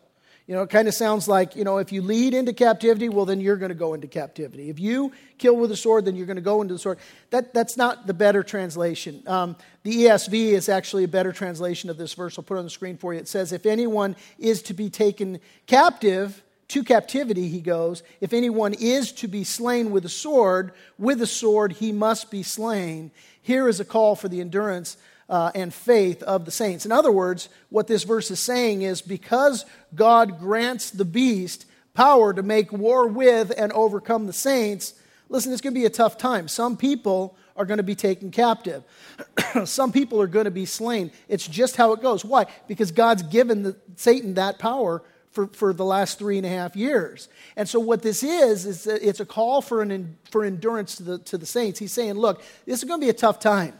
[0.47, 3.25] You know, it kind of sounds like, you know, if you lead into captivity, well,
[3.25, 4.69] then you're going to go into captivity.
[4.69, 6.97] If you kill with a sword, then you're going to go into the sword.
[7.29, 9.23] That, that's not the better translation.
[9.27, 12.37] Um, the ESV is actually a better translation of this verse.
[12.37, 13.19] I'll put it on the screen for you.
[13.19, 18.73] It says, If anyone is to be taken captive, to captivity, he goes, if anyone
[18.73, 23.11] is to be slain with a sword, with a sword he must be slain.
[23.41, 24.95] Here is a call for the endurance
[25.31, 26.85] uh, and faith of the saints.
[26.85, 29.65] In other words, what this verse is saying is because
[29.95, 34.93] God grants the beast power to make war with and overcome the saints,
[35.29, 36.49] listen, it's going to be a tough time.
[36.49, 38.83] Some people are going to be taken captive.
[39.65, 41.11] Some people are going to be slain.
[41.29, 42.25] It's just how it goes.
[42.25, 42.47] Why?
[42.67, 46.75] Because God's given the, Satan that power for, for the last three and a half
[46.75, 47.29] years.
[47.55, 51.17] And so, what this is, is it's a call for, an, for endurance to the,
[51.19, 51.79] to the saints.
[51.79, 53.73] He's saying, look, this is going to be a tough time.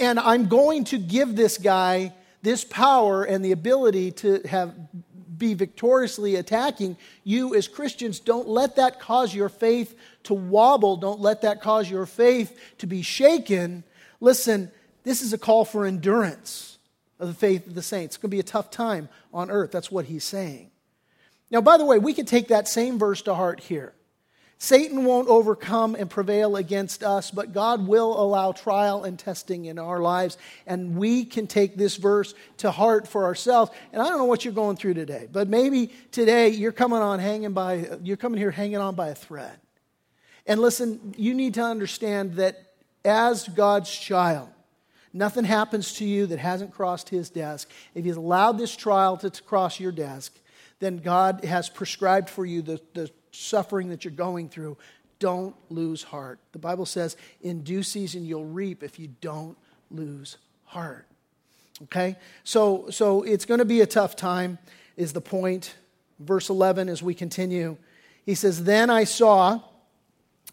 [0.00, 4.74] And I'm going to give this guy this power and the ability to have
[5.40, 8.20] be victoriously attacking you as Christians.
[8.20, 10.96] Don't let that cause your faith to wobble.
[10.96, 13.82] Don't let that cause your faith to be shaken.
[14.20, 14.70] Listen,
[15.02, 16.78] this is a call for endurance
[17.18, 18.14] of the faith of the saints.
[18.14, 19.72] It's going to be a tough time on earth.
[19.72, 20.70] That's what he's saying.
[21.50, 23.94] Now, by the way, we can take that same verse to heart here.
[24.62, 29.78] Satan won't overcome and prevail against us, but God will allow trial and testing in
[29.78, 33.72] our lives, and we can take this verse to heart for ourselves.
[33.90, 37.20] And I don't know what you're going through today, but maybe today you're coming on
[37.20, 39.58] hanging by, you're coming here hanging on by a thread.
[40.46, 44.50] And listen, you need to understand that as God's child,
[45.14, 47.70] nothing happens to you that hasn't crossed his desk.
[47.94, 50.38] If he's allowed this trial to, cross your desk,
[50.80, 54.76] then God has prescribed for you the, the suffering that you're going through,
[55.18, 56.40] don't lose heart.
[56.52, 59.56] The Bible says, in due season you'll reap if you don't
[59.90, 61.06] lose heart.
[61.84, 62.16] Okay?
[62.44, 64.58] So, so it's going to be a tough time,
[64.96, 65.74] is the point.
[66.18, 67.76] Verse 11, as we continue,
[68.24, 69.60] he says, Then I saw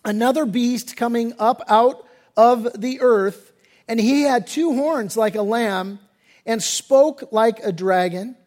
[0.05, 3.51] another beast coming up out of the earth,
[3.87, 5.99] and he had two horns like a lamb,
[6.45, 8.37] and spoke like a dragon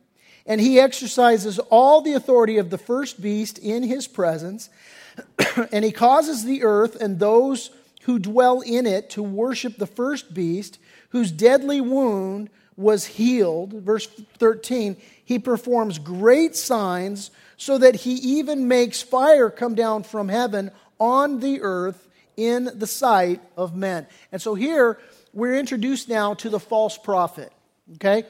[0.46, 4.70] and he exercises all the authority of the first beast in his presence,
[5.72, 7.70] and he causes the earth and those
[8.03, 10.79] who dwell in it to worship the first beast,
[11.11, 13.72] whose deadly wound was healed.
[13.72, 14.07] Verse
[14.38, 20.70] 13, he performs great signs so that he even makes fire come down from heaven
[20.98, 24.07] on the earth in the sight of men.
[24.33, 24.98] And so here
[25.35, 27.53] we're introduced now to the false prophet.
[27.96, 28.24] Okay?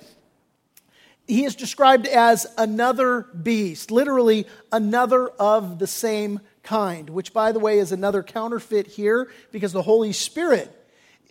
[1.31, 7.61] He is described as another beast, literally, another of the same kind, which, by the
[7.61, 10.77] way, is another counterfeit here because the Holy Spirit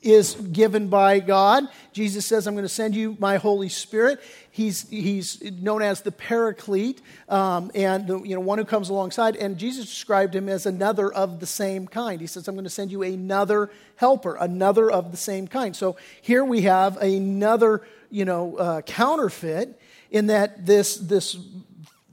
[0.02, 1.66] is given by God.
[1.92, 4.22] Jesus says, I'm going to send you my Holy Spirit.
[4.50, 9.36] He's, he's known as the Paraclete, um, and the, you know, one who comes alongside.
[9.36, 12.22] And Jesus described him as another of the same kind.
[12.22, 15.76] He says, I'm going to send you another helper, another of the same kind.
[15.76, 19.80] So here we have another you know, uh, counterfeit
[20.12, 21.38] in that this, this,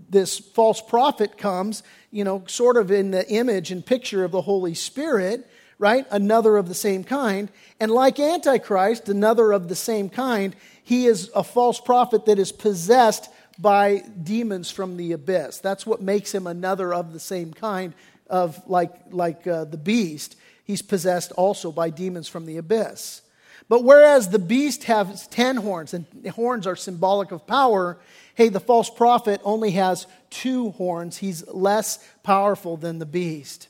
[0.09, 4.43] this false prophet comes, you know, sort of in the image and picture of the
[4.43, 6.07] Holy Spirit, right?
[6.11, 7.51] Another of the same kind.
[7.81, 12.53] And like Antichrist, another of the same kind, he is a false prophet that is
[12.53, 13.29] possessed
[13.59, 15.59] by demons from the abyss.
[15.59, 17.95] That's what makes him another of the same kind
[18.29, 20.37] of like, like uh, the beast.
[20.65, 23.23] He's possessed also by demons from the abyss.
[23.69, 27.99] But whereas the beast has 10 horns, and horns are symbolic of power,
[28.35, 31.17] hey, the false prophet only has two horns.
[31.17, 33.69] He's less powerful than the beast.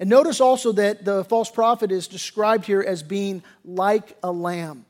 [0.00, 4.86] And notice also that the false prophet is described here as being like a lamb.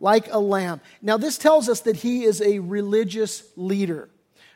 [0.00, 0.80] Like a lamb.
[1.00, 4.08] Now, this tells us that he is a religious leader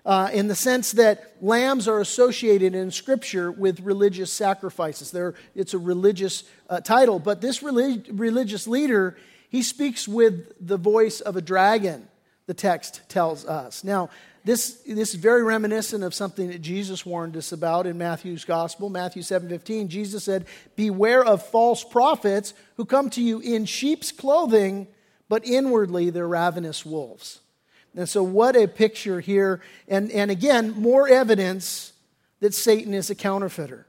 [0.09, 5.11] uh, in the sense that lambs are associated in Scripture with religious sacrifices.
[5.11, 9.19] They're, it's a religious uh, title, but this relig- religious leader,
[9.51, 12.09] he speaks with the voice of a dragon,
[12.47, 13.85] the text tells us.
[13.85, 14.09] Now,
[14.47, 18.89] this, this is very reminiscent of something that Jesus warned us about in Matthew's gospel.
[18.89, 24.87] Matthew 7:15, Jesus said, "Beware of false prophets who come to you in sheep's clothing,
[25.29, 27.41] but inwardly they're ravenous wolves.
[27.97, 29.61] And so, what a picture here.
[29.89, 31.93] And, and again, more evidence
[32.41, 33.87] that Satan is a counterfeiter.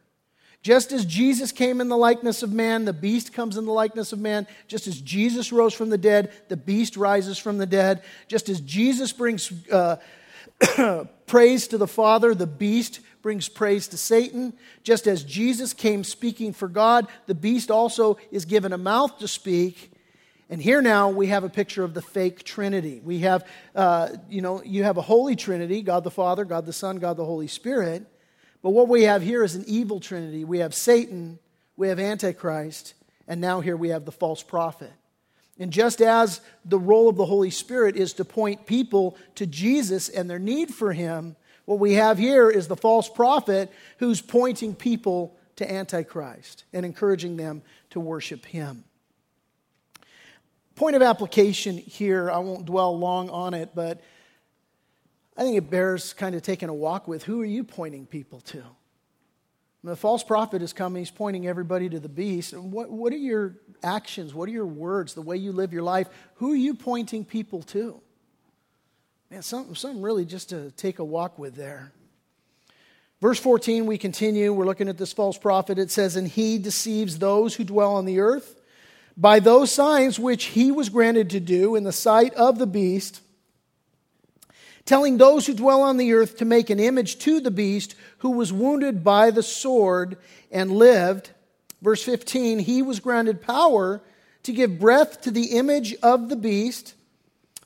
[0.62, 4.12] Just as Jesus came in the likeness of man, the beast comes in the likeness
[4.12, 4.46] of man.
[4.68, 8.04] Just as Jesus rose from the dead, the beast rises from the dead.
[8.28, 9.98] Just as Jesus brings uh,
[11.28, 14.54] praise to the Father, the beast brings praise to Satan.
[14.84, 19.30] Just as Jesus came speaking for God, the beast also is given a mouth to
[19.30, 19.94] speak.
[20.50, 23.02] And here now we have a picture of the fake Trinity.
[23.04, 23.46] We have,
[23.76, 27.18] uh, you know, you have a holy Trinity God the Father, God the Son, God
[27.18, 28.06] the Holy Spirit.
[28.62, 30.44] But what we have here is an evil Trinity.
[30.44, 31.40] We have Satan,
[31.78, 32.96] we have Antichrist,
[33.28, 34.92] and now here we have the false prophet.
[35.60, 40.10] And just as the role of the Holy Spirit is to point people to Jesus
[40.10, 41.36] and their need for him,
[41.66, 47.38] what we have here is the false prophet who's pointing people to Antichrist and encouraging
[47.38, 48.86] them to worship him.
[50.80, 54.00] Point of application here, I won't dwell long on it, but
[55.36, 58.40] I think it bears kind of taking a walk with who are you pointing people
[58.40, 58.64] to?
[59.84, 62.54] The false prophet is coming, he's pointing everybody to the beast.
[62.54, 64.34] What, what are your actions?
[64.34, 65.16] What are your words?
[65.16, 66.08] The way you live your life?
[66.36, 68.00] Who are you pointing people to?
[69.30, 71.92] Man, something, something really just to take a walk with there.
[73.20, 74.54] Verse 14, we continue.
[74.54, 75.78] We're looking at this false prophet.
[75.78, 78.56] It says, And he deceives those who dwell on the earth
[79.20, 83.20] by those signs which he was granted to do in the sight of the beast,
[84.86, 88.32] telling those who dwell on the earth to make an image to the beast who
[88.32, 90.18] was wounded by the sword
[90.52, 91.32] and lived.
[91.82, 94.02] Verse 15, he was granted power
[94.44, 96.96] to give breath to the image of the beast,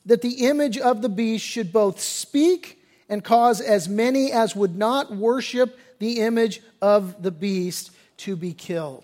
[0.08, 4.76] that the image of the beast should both speak and cause as many as would
[4.76, 9.04] not worship the image of the beast to be killed.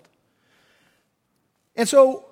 [1.76, 2.24] And so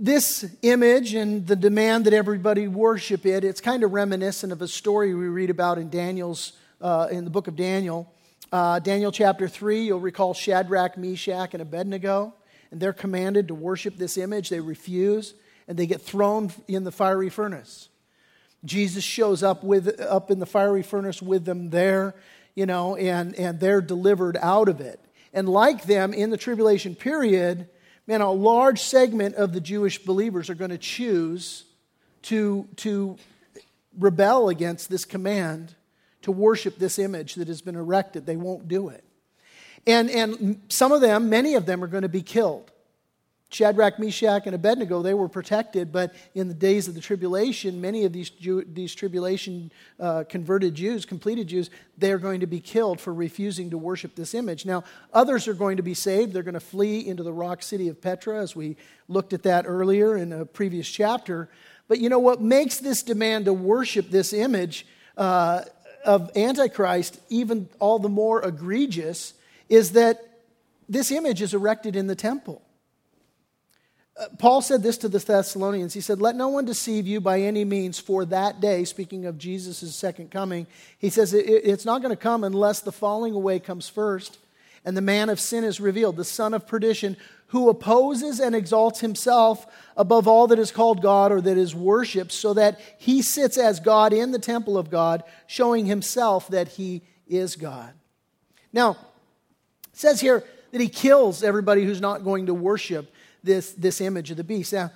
[0.00, 4.66] this image and the demand that everybody worship it, it's kind of reminiscent of a
[4.66, 8.10] story we read about in Daniel's, uh, in the book of Daniel.
[8.50, 12.32] Uh, Daniel chapter 3, you'll recall Shadrach, Meshach, and Abednego,
[12.70, 14.48] and they're commanded to worship this image.
[14.48, 15.34] They refuse,
[15.68, 17.90] and they get thrown in the fiery furnace.
[18.64, 22.14] Jesus shows up, with, up in the fiery furnace with them there,
[22.54, 24.98] you know, and, and they're delivered out of it.
[25.34, 27.68] And like them in the tribulation period,
[28.10, 31.64] man, a large segment of the Jewish believers are going to choose
[32.22, 33.16] to, to
[33.96, 35.76] rebel against this command
[36.22, 38.26] to worship this image that has been erected.
[38.26, 39.04] They won't do it.
[39.86, 42.69] And, and some of them, many of them, are going to be killed.
[43.52, 48.04] Shadrach, Meshach, and Abednego, they were protected, but in the days of the tribulation, many
[48.04, 53.00] of these, Jew, these tribulation uh, converted Jews, completed Jews, they're going to be killed
[53.00, 54.64] for refusing to worship this image.
[54.64, 56.32] Now, others are going to be saved.
[56.32, 58.76] They're going to flee into the rock city of Petra, as we
[59.08, 61.48] looked at that earlier in a previous chapter.
[61.88, 64.86] But you know what makes this demand to worship this image
[65.16, 65.62] uh,
[66.04, 69.34] of Antichrist even all the more egregious
[69.68, 70.24] is that
[70.88, 72.62] this image is erected in the temple.
[74.38, 75.94] Paul said this to the Thessalonians.
[75.94, 79.38] He said, Let no one deceive you by any means for that day, speaking of
[79.38, 80.66] Jesus' second coming.
[80.98, 84.38] He says, It's not going to come unless the falling away comes first
[84.84, 87.16] and the man of sin is revealed, the son of perdition,
[87.48, 89.66] who opposes and exalts himself
[89.96, 93.80] above all that is called God or that is worshiped, so that he sits as
[93.80, 97.92] God in the temple of God, showing himself that he is God.
[98.72, 98.92] Now,
[99.92, 103.12] it says here that he kills everybody who's not going to worship
[103.42, 104.72] this, this image of the beast.
[104.72, 104.90] Now,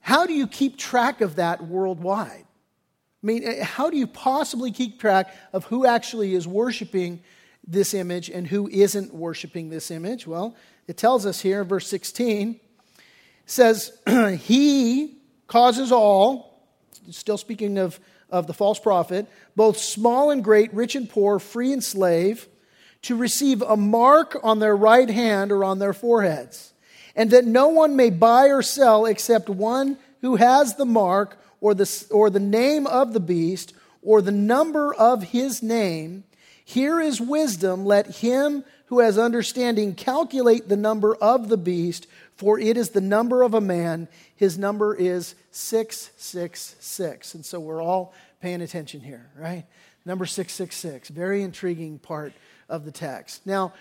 [0.00, 2.44] how do you keep track of that worldwide?
[2.44, 7.22] I mean, eh, how do you possibly keep track of who actually is worshiping
[7.66, 10.26] this image and who isn't worshiping this image?
[10.26, 10.54] Well,
[10.86, 12.60] it tells us here in verse 16
[13.46, 13.98] says,
[14.40, 15.18] He
[15.48, 16.68] causes all,
[17.10, 17.98] still speaking of,
[18.30, 19.26] of the false prophet,
[19.56, 22.46] both small and great, rich and poor, free and slave,
[23.02, 26.72] to receive a mark on their right hand or on their foreheads
[27.16, 31.74] and that no one may buy or sell except one who has the mark or
[31.74, 36.22] the, or the name of the beast or the number of his name.
[36.64, 37.84] Here is wisdom.
[37.84, 42.06] Let him who has understanding calculate the number of the beast,
[42.36, 44.08] for it is the number of a man.
[44.36, 47.34] His number is 666.
[47.34, 49.64] And so we're all paying attention here, right?
[50.04, 51.08] Number 666.
[51.08, 52.32] Very intriguing part
[52.68, 53.44] of the text.
[53.46, 53.72] Now,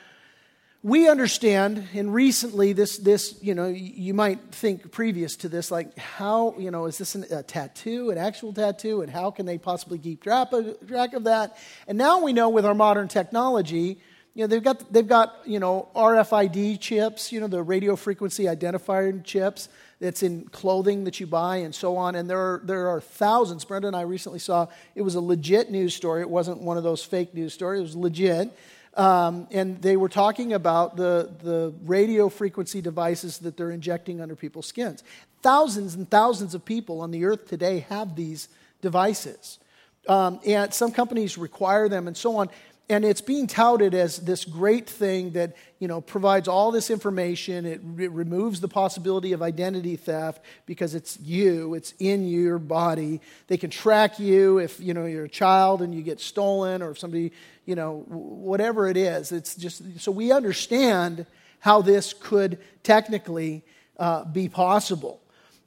[0.86, 5.98] we understand, and recently, this, this, you know, you might think previous to this, like,
[5.98, 9.58] how, you know, is this an, a tattoo, an actual tattoo, and how can they
[9.58, 11.58] possibly keep track of, track of that?
[11.88, 13.98] And now we know with our modern technology
[14.36, 18.44] You know, they've got, they've got, you know, RFID chips, you know, the radio frequency
[18.44, 19.70] identifier chips
[20.02, 22.16] that's in clothing that you buy and so on.
[22.16, 23.64] And there are, there are thousands.
[23.64, 26.20] Brenda and I recently saw, it was a legit news story.
[26.20, 27.80] It wasn't one of those fake news stories.
[27.80, 28.52] It was legit.
[28.96, 34.36] Um, and they were talking about the, the radio frequency devices that they're injecting under
[34.36, 35.04] people's skins.
[35.42, 38.48] Thousands and thousands of people on the earth today have these
[38.82, 39.60] devices.
[40.08, 42.50] Um, and some companies require them and so on
[42.88, 47.66] and it's being touted as this great thing that you know provides all this information.
[47.66, 51.74] It, it, removes the possibility of identity theft because it's you.
[51.74, 53.22] It's in your body.
[53.48, 56.92] They can track you if you know you're a child and you get stolen or
[56.92, 57.32] if somebody
[57.66, 59.32] you know whatever it is.
[59.32, 61.26] It's just so we understand
[61.60, 63.64] how this could technically
[63.98, 65.22] uh, be possible.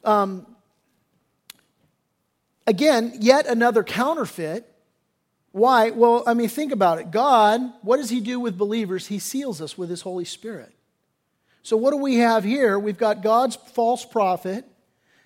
[0.05, 0.47] Um,
[2.67, 4.73] again yet another counterfeit
[5.59, 5.91] why?
[5.91, 7.11] Well, I mean, think about it.
[7.11, 9.07] God, what does He do with believers?
[9.07, 10.73] He seals us with His Holy Spirit.
[11.63, 12.79] So, what do we have here?
[12.79, 14.65] We've got God's false prophet,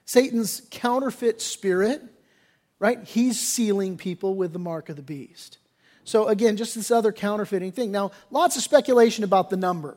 [0.04, 2.02] Satan's counterfeit spirit,
[2.78, 3.02] right?
[3.04, 5.58] He's sealing people with the mark of the beast.
[6.04, 7.92] So, again, just this other counterfeiting thing.
[7.92, 9.96] Now, lots of speculation about the number.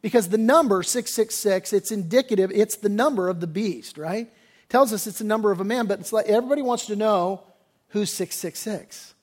[0.00, 4.30] Because the number, 666, it's indicative, it's the number of the beast, right?
[4.68, 7.42] tells us it's the number of a man, but it's like everybody wants to know
[7.88, 9.14] who's 666.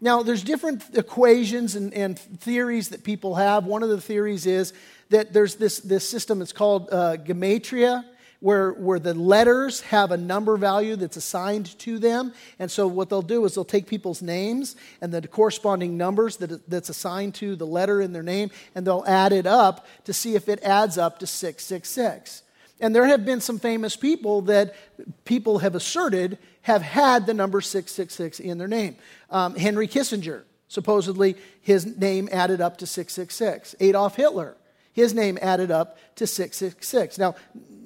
[0.00, 3.64] Now, there's different equations and, and, theories that people have.
[3.64, 4.72] One of the theories is
[5.10, 8.04] that there's this, this system, it's called uh, gematria,
[8.40, 12.32] where, where the letters have a number value that's assigned to them.
[12.60, 16.70] And so, what they'll do is they'll take people's names and the corresponding numbers that,
[16.70, 20.36] that's assigned to the letter in their name, and they'll add it up to see
[20.36, 22.44] if it adds up to 666.
[22.80, 24.76] And there have been some famous people that
[25.24, 26.38] people have asserted
[26.68, 28.94] have had the number 666 in their name.
[29.30, 33.74] Um, Henry Kissinger, supposedly his name added up to 666.
[33.80, 34.54] Adolf Hitler,
[34.92, 37.16] his name added up to 666.
[37.16, 37.36] Now,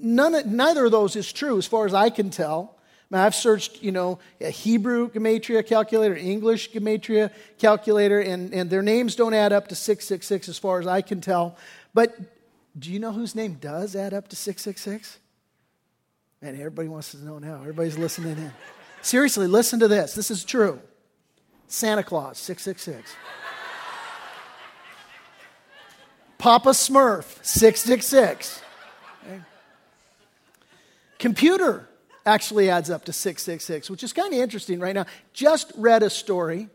[0.01, 2.77] none, neither of those is true as far as I can tell.
[3.09, 8.69] I mean, I've searched, you know, a Hebrew gematria calculator, English gematria calculator, and, and
[8.69, 11.57] their names don't add up to 666 as far as I can tell.
[11.95, 12.19] But
[12.77, 15.21] do you know whose name does add up to 666?
[16.43, 17.61] Man, everybody wants to know now.
[17.61, 18.53] Everybody's listening in.
[19.01, 20.15] Seriously, listen to this.
[20.15, 20.81] This is true.
[21.69, 23.15] Santa Claus, 666.
[26.39, 28.61] Papa Smurf, 666.
[29.25, 29.41] Okay.
[31.21, 31.89] Computer
[32.27, 35.07] actually adds up to 666, which is kind of interesting right now.
[35.33, 36.69] Just read a story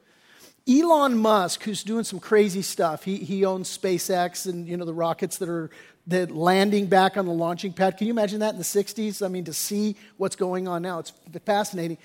[0.68, 4.94] Elon Musk, who's doing some crazy stuff, he, he owns SpaceX and you know the
[4.94, 5.70] rockets that are
[6.08, 7.98] that landing back on the launching pad.
[7.98, 9.24] Can you imagine that in the 60s?
[9.24, 11.12] I mean, to see what's going on now, it's
[11.46, 11.98] fascinating.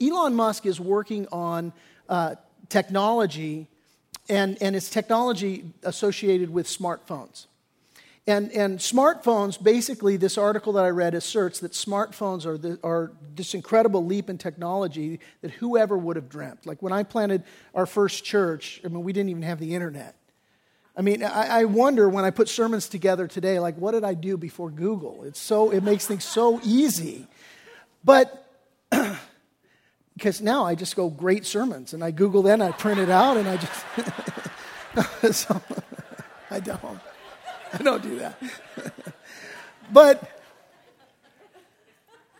[0.00, 1.72] Elon Musk is working on
[2.08, 2.34] uh,
[2.68, 3.66] technology,
[4.28, 7.46] and, and it's technology associated with smartphones.
[8.28, 13.12] And, and smartphones, basically, this article that I read asserts that smartphones are, the, are
[13.36, 16.66] this incredible leap in technology that whoever would have dreamt.
[16.66, 20.16] Like when I planted our first church, I mean, we didn't even have the internet.
[20.96, 24.14] I mean, I, I wonder when I put sermons together today, like, what did I
[24.14, 25.24] do before Google?
[25.24, 27.26] It's so, it makes things so easy.
[28.02, 28.50] But,
[30.16, 33.36] because now I just go, great sermons, and I Google then, I print it out,
[33.36, 35.62] and I just, so,
[36.50, 37.00] I don't.
[37.74, 38.40] I don't do that.
[39.92, 40.36] but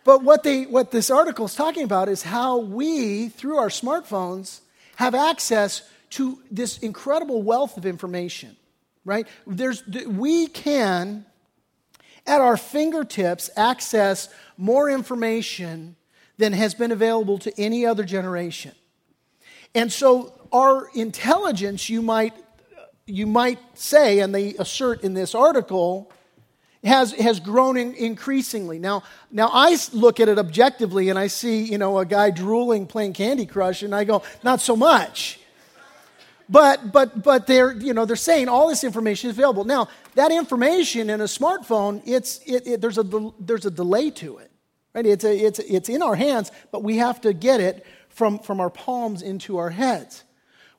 [0.06, 4.60] but what, they, what this article is talking about is how we, through our smartphones,
[4.94, 8.56] have access to this incredible wealth of information,
[9.04, 9.26] right?
[9.46, 11.26] There's, we can,
[12.26, 15.96] at our fingertips, access more information
[16.38, 18.72] than has been available to any other generation.
[19.74, 22.32] And so, our intelligence, you might
[23.06, 26.10] you might say, and they assert in this article,
[26.82, 28.78] has, has grown in, increasingly.
[28.78, 32.86] Now, now, I look at it objectively and I see, you know, a guy drooling
[32.86, 35.38] playing Candy Crush, and I go, not so much.
[36.48, 39.64] But, but, but they're, you know, they're saying all this information is available.
[39.64, 44.38] Now, that information in a smartphone, it's, it, it, there's, a, there's a delay to
[44.38, 44.50] it.
[44.94, 45.06] Right?
[45.06, 48.60] It's, a, it's, it's in our hands, but we have to get it from, from
[48.60, 50.24] our palms into our heads.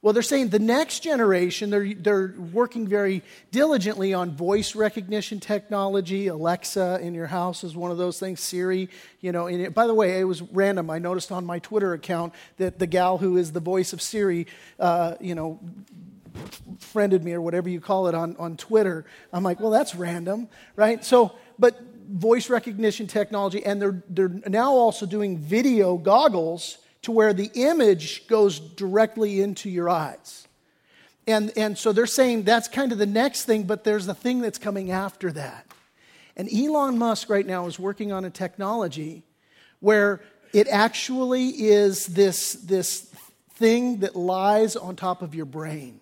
[0.07, 6.27] Well, they're saying the next generation, they're, they're working very diligently on voice recognition technology.
[6.27, 8.39] Alexa in your house is one of those things.
[8.39, 8.87] Siri,
[9.19, 9.47] you know.
[9.47, 10.89] It, by the way, it was random.
[10.89, 14.47] I noticed on my Twitter account that the gal who is the voice of Siri,
[14.79, 15.59] uh, you know,
[16.79, 19.03] friended me or whatever you call it on, on Twitter.
[19.33, 20.47] I'm like, well, that's random,
[20.77, 21.03] right?
[21.03, 26.77] So, but voice recognition technology, and they're, they're now also doing video goggles
[27.07, 30.45] to where the image goes directly into your eyes.
[31.25, 34.41] and, and so they're saying that's kind of the next thing, but there's a thing
[34.41, 35.65] that's coming after that.
[36.35, 39.23] And Elon Musk right now is working on a technology
[39.79, 40.19] where
[40.51, 43.09] it actually is this, this
[43.51, 46.01] thing that lies on top of your brain.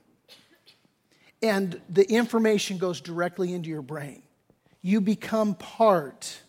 [1.43, 4.24] And the information goes directly into your brain.
[4.82, 6.39] You become part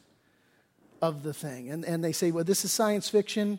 [1.02, 1.68] of the thing.
[1.68, 3.58] And, and they say, well, this is science fiction,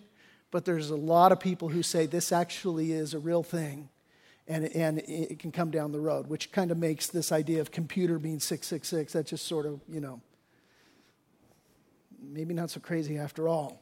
[0.51, 3.89] but there's a lot of people who say this actually is a real thing
[4.47, 7.71] and, and it can come down the road, which kind of makes this idea of
[7.71, 10.21] computer being 666, that just sort of, you know,
[12.21, 13.81] maybe not so crazy after all.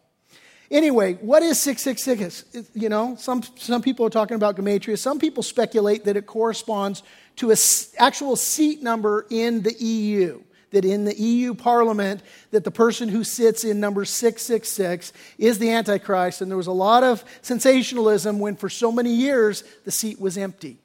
[0.72, 2.68] Anyway, what is 666?
[2.74, 4.98] You know, some, some people are talking about gematria.
[4.98, 7.04] Some people speculate that it corresponds
[7.36, 7.58] to an
[8.00, 10.42] actual seat number in the EU
[10.76, 12.22] that in the EU Parliament
[12.52, 16.42] that the person who sits in number 666 is the Antichrist.
[16.42, 20.38] And there was a lot of sensationalism when for so many years the seat was
[20.38, 20.78] empty.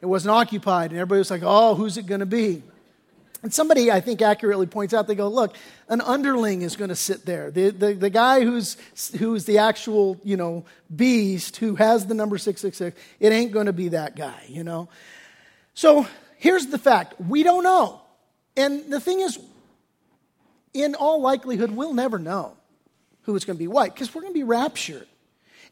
[0.00, 2.62] It wasn't occupied, and everybody was like, oh, who's it going to be?
[3.42, 5.54] And somebody, I think, accurately points out, they go, look,
[5.90, 7.50] an underling is going to sit there.
[7.50, 8.78] The, the, the guy who's,
[9.18, 10.64] who's the actual, you know,
[10.94, 14.88] beast who has the number 666, it ain't going to be that guy, you know?
[15.74, 16.06] So
[16.38, 18.00] here's the fact we don't know.
[18.56, 19.38] And the thing is,
[20.74, 22.56] in all likelihood, we'll never know
[23.22, 23.68] who it's going to be.
[23.68, 25.06] white Because we're going to be raptured.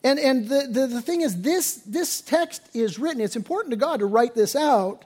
[0.05, 3.76] And, and the, the, the thing is, this, this text is written, it's important to
[3.76, 5.05] God to write this out,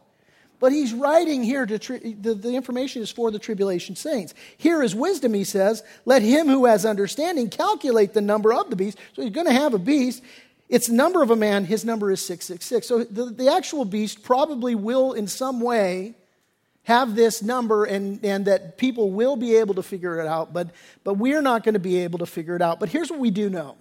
[0.60, 4.34] but he's writing here to, tri- the, the information is for the tribulation saints.
[4.58, 8.76] Here is wisdom, he says, let him who has understanding calculate the number of the
[8.76, 8.98] beast.
[9.14, 10.22] So he's going to have a beast.
[10.68, 12.86] Its number of a man, his number is 666.
[12.86, 16.14] So the, the actual beast probably will, in some way,
[16.84, 20.70] have this number and, and that people will be able to figure it out, but,
[21.04, 22.80] but we're not going to be able to figure it out.
[22.80, 23.76] But here's what we do know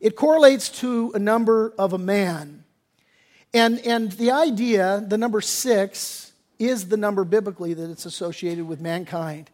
[0.00, 2.64] it correlates to a number of a man.
[3.54, 8.80] And, and the idea, the number six, is the number biblically that it's associated with
[8.80, 9.50] mankind.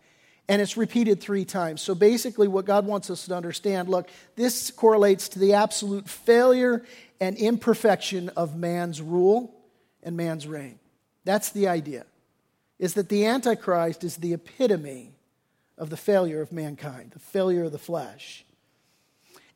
[0.48, 1.80] And it's repeated three times.
[1.80, 6.84] So basically, what God wants us to understand look, this correlates to the absolute failure
[7.20, 9.54] and imperfection of man's rule
[10.02, 10.80] and man's reign.
[11.24, 12.04] That's the idea
[12.82, 15.12] is that the Antichrist is the epitome
[15.78, 18.44] of the failure of mankind, the failure of the flesh.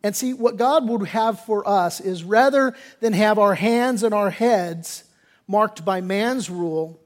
[0.00, 4.14] And see, what God would have for us is rather than have our hands and
[4.14, 5.02] our heads
[5.48, 7.00] marked by man's rule,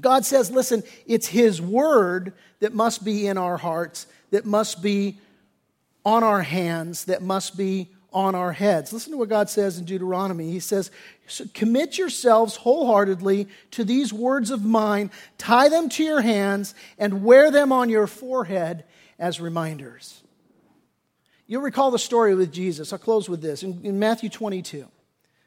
[0.00, 5.18] God says, listen, it's His word that must be in our hearts, that must be
[6.04, 8.92] on our hands, that must be on our heads.
[8.92, 10.50] Listen to what God says in Deuteronomy.
[10.50, 10.90] He says,
[11.52, 17.50] Commit yourselves wholeheartedly to these words of mine, tie them to your hands, and wear
[17.50, 18.84] them on your forehead
[19.18, 20.22] as reminders.
[21.46, 22.92] You'll recall the story with Jesus.
[22.92, 23.62] I'll close with this.
[23.62, 24.86] In, in Matthew 22,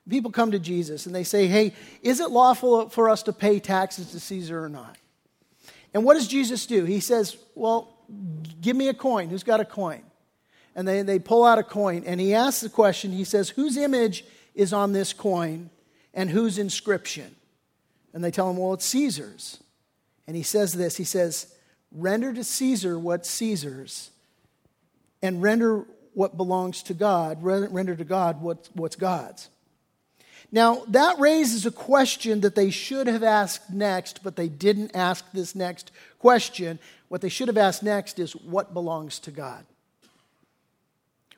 [0.10, 3.60] people come to Jesus and they say, Hey, is it lawful for us to pay
[3.60, 4.98] taxes to Caesar or not?
[5.94, 6.86] And what does Jesus do?
[6.86, 7.98] He says, Well,
[8.62, 9.30] give me a coin.
[9.30, 10.04] Who's got a coin?
[10.76, 12.04] And they, they pull out a coin.
[12.06, 14.24] And he asks the question he says, Whose image
[14.56, 15.70] is on this coin
[16.14, 17.36] and whose inscription?
[18.14, 19.62] And they tell him, Well, it's Caesar's.
[20.28, 21.54] And he says this He says,
[21.92, 24.12] Render to Caesar what's Caesar's,
[25.22, 29.50] and render what belongs to God, render to God what, what's God's.
[30.52, 35.26] Now, that raises a question that they should have asked next, but they didn't ask
[35.32, 36.80] this next question.
[37.08, 39.66] What they should have asked next is what belongs to God?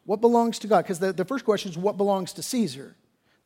[0.05, 0.83] What belongs to God?
[0.83, 2.95] Because the, the first question is what belongs to Caesar?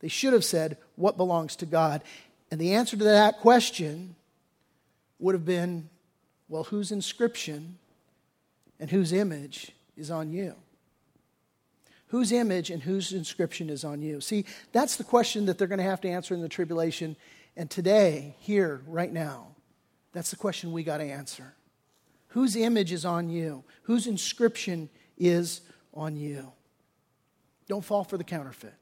[0.00, 2.02] They should have said, What belongs to God?
[2.50, 4.16] And the answer to that question
[5.18, 5.88] would have been,
[6.48, 7.78] Well, whose inscription
[8.80, 10.54] and whose image is on you?
[12.08, 14.20] Whose image and whose inscription is on you?
[14.20, 17.16] See, that's the question that they're going to have to answer in the tribulation.
[17.56, 19.48] And today, here, right now,
[20.12, 21.54] that's the question we got to answer.
[22.28, 23.64] Whose image is on you?
[23.82, 24.88] Whose inscription
[25.18, 25.60] is
[25.98, 26.52] on you.
[27.68, 28.74] Don't fall for the counterfeit.